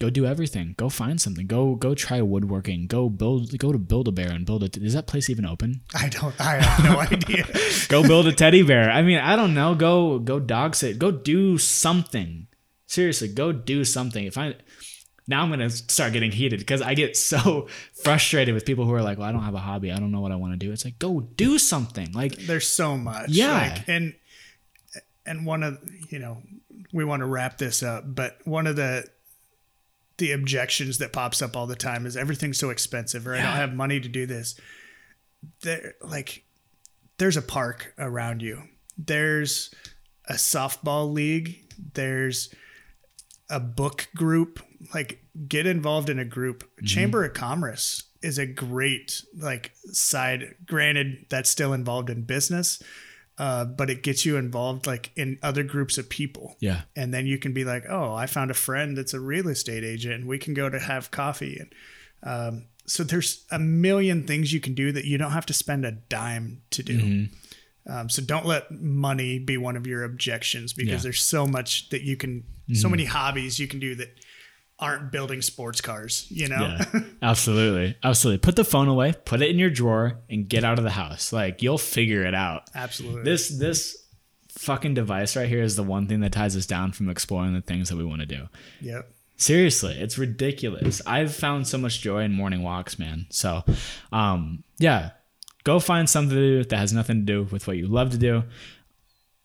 Go 0.00 0.10
do 0.10 0.26
everything. 0.26 0.74
Go 0.76 0.88
find 0.90 1.20
something. 1.20 1.46
Go 1.46 1.74
go 1.74 1.94
try 1.94 2.20
woodworking. 2.20 2.86
Go 2.86 3.08
build 3.08 3.56
go 3.58 3.72
to 3.72 3.78
build 3.78 4.08
a 4.08 4.12
bear 4.12 4.30
and 4.30 4.44
build 4.44 4.62
it 4.64 4.76
is 4.76 4.94
that 4.94 5.06
place 5.06 5.30
even 5.30 5.46
open? 5.46 5.82
I 5.94 6.08
don't. 6.08 6.34
I 6.40 6.56
have 6.60 6.84
no 6.84 7.00
idea. 7.16 7.46
go 7.88 8.02
build 8.02 8.26
a 8.26 8.32
teddy 8.32 8.62
bear. 8.62 8.90
I 8.90 9.02
mean 9.02 9.18
i 9.18 9.36
don't 9.36 9.54
know. 9.54 9.74
Go 9.74 10.18
go 10.18 10.38
dog 10.40 10.74
sit. 10.74 10.98
Go 10.98 11.10
do 11.12 11.56
something. 11.58 12.48
Seriously 12.86 13.28
go 13.28 13.52
do 13.52 13.84
something. 13.84 14.24
If 14.26 14.36
i 14.38 14.54
now 15.28 15.42
I'm 15.42 15.50
gonna 15.50 15.70
start 15.70 16.12
getting 16.12 16.30
heated 16.30 16.60
because 16.60 16.82
I 16.82 16.94
get 16.94 17.16
so 17.16 17.68
frustrated 18.02 18.54
with 18.54 18.64
people 18.64 18.84
who 18.84 18.92
are 18.94 19.02
like, 19.02 19.18
"Well, 19.18 19.28
I 19.28 19.32
don't 19.32 19.42
have 19.42 19.54
a 19.54 19.58
hobby. 19.58 19.92
I 19.92 19.98
don't 19.98 20.12
know 20.12 20.20
what 20.20 20.32
I 20.32 20.36
want 20.36 20.52
to 20.52 20.58
do." 20.58 20.72
It's 20.72 20.84
like, 20.84 20.98
go 20.98 21.20
do 21.20 21.58
something. 21.58 22.12
Like, 22.12 22.36
there's 22.36 22.68
so 22.68 22.96
much. 22.96 23.30
Yeah. 23.30 23.74
Like, 23.74 23.88
and 23.88 24.14
and 25.24 25.44
one 25.44 25.62
of 25.62 25.78
you 26.10 26.18
know 26.18 26.42
we 26.92 27.04
want 27.04 27.20
to 27.20 27.26
wrap 27.26 27.58
this 27.58 27.82
up, 27.82 28.04
but 28.06 28.38
one 28.44 28.66
of 28.66 28.76
the 28.76 29.04
the 30.18 30.32
objections 30.32 30.98
that 30.98 31.12
pops 31.12 31.42
up 31.42 31.56
all 31.56 31.66
the 31.66 31.76
time 31.76 32.06
is 32.06 32.16
everything's 32.16 32.58
so 32.58 32.70
expensive, 32.70 33.26
or 33.26 33.34
I 33.34 33.42
don't 33.42 33.52
have 33.52 33.74
money 33.74 34.00
to 34.00 34.08
do 34.08 34.24
this. 34.26 34.58
There, 35.60 35.94
like, 36.00 36.44
there's 37.18 37.36
a 37.36 37.42
park 37.42 37.94
around 37.98 38.40
you. 38.40 38.62
There's 38.96 39.74
a 40.26 40.34
softball 40.34 41.12
league. 41.12 41.58
There's 41.92 42.54
a 43.48 43.60
book 43.60 44.08
group. 44.14 44.60
Like, 44.94 45.22
get 45.48 45.66
involved 45.66 46.10
in 46.10 46.18
a 46.18 46.24
group. 46.24 46.64
Chamber 46.84 47.24
of 47.24 47.34
Commerce 47.34 48.04
is 48.22 48.38
a 48.38 48.46
great 48.46 49.22
like 49.38 49.72
side. 49.92 50.54
Granted, 50.66 51.26
that's 51.28 51.50
still 51.50 51.72
involved 51.72 52.10
in 52.10 52.22
business, 52.22 52.82
uh, 53.38 53.64
but 53.64 53.90
it 53.90 54.02
gets 54.02 54.26
you 54.26 54.36
involved 54.36 54.86
like 54.86 55.12
in 55.16 55.38
other 55.42 55.62
groups 55.62 55.98
of 55.98 56.08
people 56.08 56.56
yeah, 56.60 56.82
and 56.94 57.12
then 57.12 57.26
you 57.26 57.38
can 57.38 57.52
be 57.52 57.64
like, 57.64 57.84
"Oh, 57.88 58.14
I 58.14 58.26
found 58.26 58.50
a 58.50 58.54
friend 58.54 58.96
that's 58.96 59.14
a 59.14 59.20
real 59.20 59.48
estate 59.48 59.84
agent, 59.84 60.14
and 60.14 60.26
we 60.26 60.38
can 60.38 60.54
go 60.54 60.68
to 60.68 60.78
have 60.78 61.10
coffee." 61.10 61.58
And 61.60 61.74
um, 62.22 62.64
so 62.86 63.02
there's 63.04 63.44
a 63.50 63.58
million 63.58 64.26
things 64.26 64.52
you 64.52 64.60
can 64.60 64.74
do 64.74 64.92
that 64.92 65.04
you 65.04 65.18
don't 65.18 65.32
have 65.32 65.46
to 65.46 65.52
spend 65.52 65.84
a 65.84 65.92
dime 65.92 66.62
to 66.70 66.82
do. 66.82 67.28
Um, 67.88 68.08
so 68.08 68.22
don't 68.22 68.46
let 68.46 68.70
money 68.70 69.38
be 69.38 69.56
one 69.56 69.76
of 69.76 69.86
your 69.86 70.04
objections 70.04 70.72
because 70.72 70.92
Yeah. 70.92 70.98
there's 70.98 71.22
so 71.22 71.46
much 71.46 71.88
that 71.90 72.02
you 72.02 72.16
can, 72.16 72.44
so 72.74 72.88
many 72.88 73.04
hobbies 73.04 73.58
you 73.60 73.68
can 73.68 73.78
do 73.78 73.94
that 73.94 74.08
aren't 74.78 75.10
building 75.12 75.40
sports 75.40 75.80
cars. 75.80 76.26
You 76.28 76.48
know, 76.48 76.76
yeah, 76.92 77.00
absolutely, 77.22 77.96
absolutely. 78.02 78.38
Put 78.38 78.56
the 78.56 78.64
phone 78.64 78.88
away, 78.88 79.14
put 79.24 79.40
it 79.40 79.50
in 79.50 79.58
your 79.58 79.70
drawer, 79.70 80.18
and 80.28 80.48
get 80.48 80.64
out 80.64 80.78
of 80.78 80.84
the 80.84 80.90
house. 80.90 81.32
Like, 81.32 81.62
you'll 81.62 81.78
figure 81.78 82.24
it 82.26 82.34
out. 82.34 82.64
absolutely. 82.74 83.22
This 83.22 83.48
this 83.48 83.96
fucking 84.50 84.94
device 84.94 85.36
right 85.36 85.48
here 85.48 85.62
is 85.62 85.76
the 85.76 85.82
one 85.82 86.06
thing 86.08 86.20
that 86.20 86.32
ties 86.32 86.56
us 86.56 86.66
down 86.66 86.90
from 86.92 87.08
exploring 87.08 87.52
the 87.54 87.60
things 87.60 87.88
that 87.90 87.96
we 87.96 88.04
want 88.04 88.20
to 88.22 88.26
do. 88.26 88.48
yep. 88.80 89.10
Seriously, 89.38 89.94
it's 89.98 90.16
ridiculous. 90.16 91.02
I've 91.06 91.34
found 91.34 91.66
so 91.68 91.76
much 91.76 92.00
joy 92.00 92.20
in 92.22 92.32
morning 92.32 92.62
walks, 92.62 92.98
man. 92.98 93.26
So, 93.28 93.64
um, 94.10 94.64
yeah, 94.78 95.10
go 95.66 95.80
find 95.80 96.08
something 96.08 96.36
to 96.36 96.62
do 96.62 96.64
that 96.64 96.76
has 96.78 96.92
nothing 96.92 97.16
to 97.18 97.24
do 97.24 97.42
with 97.50 97.66
what 97.66 97.76
you 97.76 97.88
love 97.88 98.10
to 98.10 98.18
do. 98.18 98.44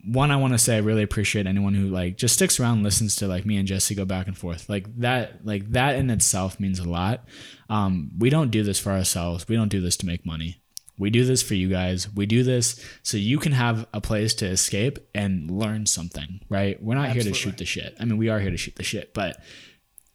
One, 0.06 0.30
I 0.32 0.36
want 0.36 0.54
to 0.54 0.60
say 0.60 0.76
I 0.76 0.80
really 0.80 1.02
appreciate 1.04 1.48
anyone 1.48 1.74
who 1.74 1.88
like 1.88 2.16
just 2.16 2.36
sticks 2.36 2.60
around, 2.60 2.84
listens 2.84 3.16
to 3.18 3.28
like 3.28 3.44
me 3.46 3.58
and 3.58 3.68
Jesse 3.68 3.96
go 3.96 4.06
back 4.06 4.28
and 4.28 4.38
forth. 4.38 4.70
Like 4.70 4.86
that, 5.00 5.44
like 5.46 5.72
that 5.72 5.96
in 5.96 6.10
itself 6.12 6.60
means 6.60 6.78
a 6.80 6.88
lot. 6.90 7.26
Um, 7.70 8.12
we 8.20 8.30
don't 8.30 8.52
do 8.52 8.62
this 8.62 8.80
for 8.80 8.92
ourselves. 8.92 9.48
We 9.48 9.56
don't 9.56 9.70
do 9.70 9.82
this 9.82 9.98
to 9.98 10.06
make 10.06 10.24
money. 10.26 10.62
We 10.98 11.10
do 11.10 11.26
this 11.26 11.42
for 11.42 11.56
you 11.56 11.68
guys. 11.70 12.08
We 12.14 12.28
do 12.28 12.44
this 12.44 12.84
so 13.02 13.18
you 13.18 13.40
can 13.40 13.54
have 13.54 13.88
a 13.94 14.02
place 14.02 14.36
to 14.36 14.46
escape 14.46 15.00
and 15.16 15.50
learn 15.50 15.88
something, 15.88 16.42
right? 16.50 16.82
We're 16.84 16.96
not 16.96 17.10
here 17.12 17.24
to 17.24 17.34
shoot 17.34 17.58
the 17.58 17.66
shit. 17.66 17.96
I 18.00 18.06
mean, 18.06 18.18
we 18.18 18.30
are 18.30 18.40
here 18.40 18.52
to 18.52 18.58
shoot 18.58 18.76
the 18.76 18.84
shit, 18.84 19.14
but 19.16 19.38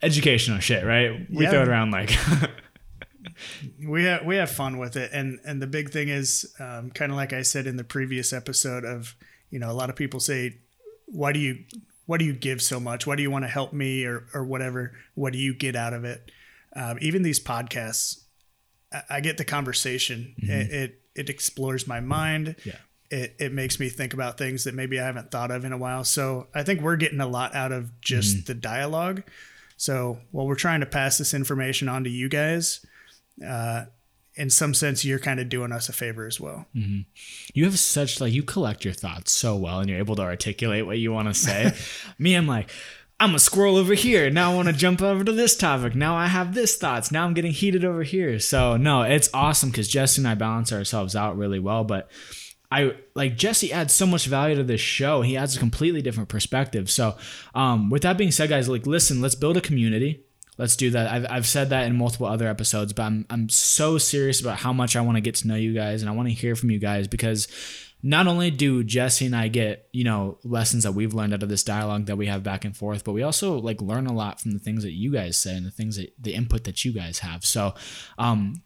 educational 0.03 0.61
shit, 0.61 0.85
right? 0.85 1.27
We 1.31 1.45
Yeah. 1.45 1.51
throw 1.51 1.63
it 1.63 1.69
around 1.69 1.91
like 1.91 2.11
we 3.87 4.05
have 4.05 4.25
we 4.25 4.37
have 4.37 4.51
fun 4.51 4.79
with 4.79 4.97
it. 4.97 5.11
And 5.13 5.41
and 5.45 5.61
the 5.61 5.67
big 5.67 5.91
thing 5.91 6.09
is 6.09 6.55
um, 6.59 6.91
kind 6.91 7.13
of 7.13 7.17
like 7.17 7.33
i 7.33 7.43
said 7.43 7.67
in 7.67 7.77
the 7.77 7.85
previous 7.85 8.33
episode 8.33 8.85
of 8.85 9.17
you 9.51 9.59
know 9.59 9.71
a 9.71 9.75
lot 9.75 9.91
of 9.91 9.97
people 9.97 10.21
say 10.21 10.59
why 11.07 11.33
do 11.33 11.39
you 11.39 11.65
why 12.07 12.19
do 12.19 12.25
you 12.25 12.33
give 12.33 12.63
so 12.63 12.79
much? 12.79 13.07
Why 13.07 13.17
do 13.17 13.23
you 13.23 13.31
want 13.31 13.45
to 13.45 13.49
help 13.49 13.73
me 13.73 14.05
or 14.05 14.27
or 14.33 14.45
whatever? 14.45 14.93
What 15.15 15.33
do 15.33 15.39
you 15.39 15.55
get 15.55 15.77
out 15.77 15.93
of 15.93 16.05
it? 16.05 16.31
Um, 16.75 16.99
even 17.01 17.23
these 17.23 17.41
podcasts 17.41 18.23
I, 18.93 19.03
I 19.11 19.21
get 19.21 19.39
the 19.39 19.45
conversation. 19.45 20.35
It, 20.39 20.71
it 20.73 21.01
it 21.15 21.31
explores 21.31 21.87
my 21.87 22.01
mind. 22.01 22.57
Yeah. 22.65 22.75
it, 23.11 23.37
it 23.39 23.53
makes 23.53 23.79
me 23.79 23.89
think 23.89 24.15
about 24.15 24.37
things 24.37 24.65
that 24.65 24.75
maybe 24.75 24.99
i 24.99 25.07
haven't 25.07 25.31
thought 25.31 25.51
of 25.51 25.65
in 25.65 25.73
a 25.73 25.79
while. 25.79 26.05
So 26.05 26.49
i 26.55 26.63
think 26.63 26.81
we're 26.81 26.97
getting 26.97 27.21
a 27.21 27.27
lot 27.27 27.55
out 27.55 27.73
of 27.73 28.01
just 28.01 28.47
the 28.47 28.55
dialogue. 28.55 29.23
So 29.77 30.21
while 30.31 30.47
we're 30.47 30.55
trying 30.55 30.81
to 30.81 30.87
pass 30.87 31.19
this 31.19 31.35
information 31.35 31.89
on 31.89 32.05
to 32.05 32.11
you 32.11 32.29
guys 32.29 32.85
uh, 33.45 33.85
in 34.35 34.51
some 34.51 34.75
sense, 34.75 35.05
you're 35.05 35.19
kind 35.19 35.41
of 35.41 35.49
doing 35.49 35.73
us 35.73 35.89
a 35.89 35.93
favor 35.93 36.27
as 36.27 36.39
well. 36.39 36.67
you 37.55 37.65
have 37.65 37.79
such 37.79 38.21
like 38.21 38.33
you 38.33 38.43
collect 38.43 38.85
your 38.85 38.95
thoughts 38.95 39.33
so 39.33 39.57
well 39.57 39.81
and 39.81 39.89
you're 39.89 39.99
able 39.99 40.17
to 40.17 40.23
articulate 40.23 40.87
what 40.87 40.99
you 40.99 41.13
want 41.13 41.29
to 41.29 41.35
say. 41.35 41.73
Me, 42.19 42.35
I'm 42.35 42.47
like, 42.47 42.71
I'm 43.19 43.35
a 43.35 43.39
squirrel 43.39 43.77
over 43.77 43.95
here. 43.95 44.29
Now 44.29 44.53
I 44.53 44.55
want 44.55 44.69
to 44.69 44.75
jump 44.75 45.01
over 45.01 45.25
to 45.25 45.33
this 45.33 45.57
topic. 45.57 45.95
Now 45.95 46.17
I 46.17 46.27
have 46.27 46.55
this 46.55 46.77
thoughts. 46.77 47.11
Now 47.11 47.25
I'm 47.25 47.33
getting 47.33 47.53
heated 47.53 47.83
over 47.83 48.03
here. 48.03 48.39
So 48.39 48.77
no, 48.77 49.03
it's 49.03 49.31
awesome 49.33 49.71
because 49.71 49.89
Jesse 49.89 50.21
and 50.21 50.29
I 50.29 50.35
balance 50.35 50.71
ourselves 50.71 51.17
out 51.17 51.39
really 51.39 51.59
well. 51.59 51.83
But 51.83 52.11
I 52.71 52.95
like 53.15 53.37
Jesse 53.39 53.73
adds 53.73 53.95
so 53.95 54.07
much 54.07 54.27
value 54.27 54.57
to 54.57 54.65
this 54.65 54.83
show. 54.83 55.23
He 55.23 55.37
adds 55.37 55.57
a 55.57 55.59
completely 55.59 56.03
different 56.03 56.29
perspective. 56.29 56.91
So 56.91 57.17
um, 57.55 57.89
with 57.89 58.03
that 58.03 58.19
being 58.19 58.33
said, 58.33 58.51
guys, 58.51 58.69
like 58.69 58.87
listen, 58.87 59.23
let's 59.23 59.35
build 59.35 59.57
a 59.57 59.63
community. 59.63 60.26
Let's 60.59 60.77
do 60.77 60.91
that. 60.91 61.11
I've, 61.11 61.27
I've 61.29 61.47
said 61.47 61.71
that 61.71 61.87
in 61.87 61.97
multiple 61.97 62.27
other 62.27 62.49
episodes, 62.49 62.93
but 62.93 63.03
I'm, 63.03 63.27
I'm 63.29 63.49
so 63.49 63.99
serious 63.99 64.41
about 64.41 64.59
how 64.59 64.73
much 64.73 64.97
I 64.97 65.03
want 65.03 65.17
to 65.17 65.21
get 65.21 65.35
to 65.37 65.49
know 65.49 65.55
you 65.55 65.75
guys 65.75 66.03
and 66.03 66.11
I 66.11 66.15
want 66.15 66.29
to 66.29 66.35
hear 66.35 66.57
from 66.57 66.71
you 66.71 66.79
guys 66.79 67.09
because 67.09 67.49
not 68.03 68.27
only 68.27 68.51
do 68.51 68.85
Jesse 68.85 69.27
and 69.27 69.35
I 69.35 69.49
get, 69.49 69.89
you 69.93 70.05
know, 70.05 70.39
lessons 70.45 70.85
that 70.85 70.93
we've 70.93 71.15
learned 71.15 71.35
out 71.35 71.43
of 71.43 71.49
this 71.49 71.65
dialogue 71.65 72.07
that 72.07 72.17
we 72.17 72.27
have 72.27 72.43
back 72.43 72.65
and 72.65 72.77
forth, 72.77 73.05
but 73.05 73.13
we 73.13 73.23
also 73.23 73.59
like 73.59 73.81
learn 73.81 74.07
a 74.07 74.13
lot 74.13 74.41
from 74.41 74.53
the 74.53 74.59
things 74.59 74.83
that 74.85 74.93
you 74.93 75.11
guys 75.11 75.37
say 75.37 75.57
and 75.57 75.67
the 75.67 75.71
things 75.71 75.97
that 75.97 76.13
the 76.21 76.35
input 76.35 76.65
that 76.65 76.85
you 76.85 76.93
guys 76.93 77.21
have. 77.21 77.45
So, 77.45 77.75
um, 78.19 78.63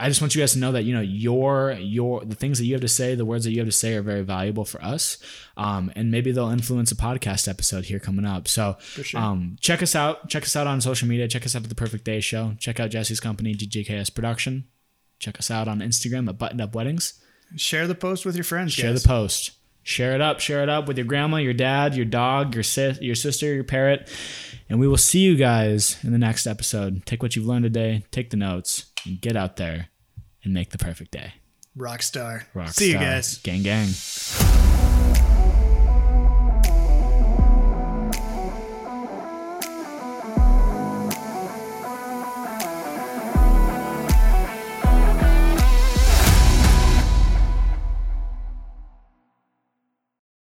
I 0.00 0.08
just 0.08 0.20
want 0.20 0.34
you 0.34 0.42
guys 0.42 0.52
to 0.52 0.60
know 0.60 0.70
that 0.72 0.84
you 0.84 0.94
know 0.94 1.00
your 1.00 1.72
your 1.72 2.24
the 2.24 2.36
things 2.36 2.58
that 2.58 2.66
you 2.66 2.74
have 2.74 2.82
to 2.82 2.88
say, 2.88 3.16
the 3.16 3.24
words 3.24 3.44
that 3.44 3.50
you 3.50 3.58
have 3.58 3.66
to 3.66 3.72
say 3.72 3.94
are 3.94 4.02
very 4.02 4.22
valuable 4.22 4.64
for 4.64 4.82
us, 4.82 5.18
um, 5.56 5.90
and 5.96 6.10
maybe 6.10 6.30
they'll 6.30 6.50
influence 6.50 6.92
a 6.92 6.94
podcast 6.94 7.48
episode 7.48 7.86
here 7.86 7.98
coming 7.98 8.24
up. 8.24 8.46
So, 8.46 8.76
sure. 8.80 9.20
um, 9.20 9.56
check 9.60 9.82
us 9.82 9.96
out. 9.96 10.28
Check 10.28 10.44
us 10.44 10.54
out 10.54 10.68
on 10.68 10.80
social 10.80 11.08
media. 11.08 11.26
Check 11.26 11.44
us 11.44 11.56
out 11.56 11.64
at 11.64 11.68
the 11.68 11.74
Perfect 11.74 12.04
Day 12.04 12.20
Show. 12.20 12.54
Check 12.60 12.78
out 12.78 12.90
Jesse's 12.90 13.18
company, 13.18 13.54
GJKS 13.54 14.14
Production. 14.14 14.68
Check 15.18 15.38
us 15.40 15.50
out 15.50 15.66
on 15.66 15.80
Instagram 15.80 16.28
at 16.28 16.38
Buttoned 16.38 16.60
Up 16.60 16.76
Weddings. 16.76 17.20
Share 17.56 17.88
the 17.88 17.96
post 17.96 18.24
with 18.24 18.36
your 18.36 18.44
friends. 18.44 18.72
Share 18.72 18.92
guys. 18.92 19.02
the 19.02 19.08
post. 19.08 19.50
Share 19.82 20.14
it 20.14 20.20
up. 20.20 20.38
Share 20.38 20.62
it 20.62 20.68
up 20.68 20.86
with 20.86 20.98
your 20.98 21.06
grandma, 21.06 21.38
your 21.38 21.54
dad, 21.54 21.96
your 21.96 22.04
dog, 22.04 22.54
your 22.54 22.62
sis, 22.62 23.00
your 23.00 23.14
sister, 23.14 23.52
your 23.52 23.64
parrot, 23.64 24.08
and 24.68 24.78
we 24.78 24.86
will 24.86 24.98
see 24.98 25.20
you 25.20 25.34
guys 25.34 25.96
in 26.04 26.12
the 26.12 26.18
next 26.18 26.46
episode. 26.46 27.04
Take 27.06 27.22
what 27.22 27.34
you've 27.34 27.46
learned 27.46 27.64
today. 27.64 28.04
Take 28.12 28.30
the 28.30 28.36
notes 28.36 28.87
and 29.04 29.20
get 29.20 29.36
out 29.36 29.56
there 29.56 29.88
and 30.44 30.54
make 30.54 30.70
the 30.70 30.78
perfect 30.78 31.10
day. 31.10 31.34
Rockstar. 31.76 32.44
Rock 32.54 32.70
See 32.70 32.92
you 32.92 32.98
guys. 32.98 33.38
Gang, 33.38 33.62
gang. 33.62 33.88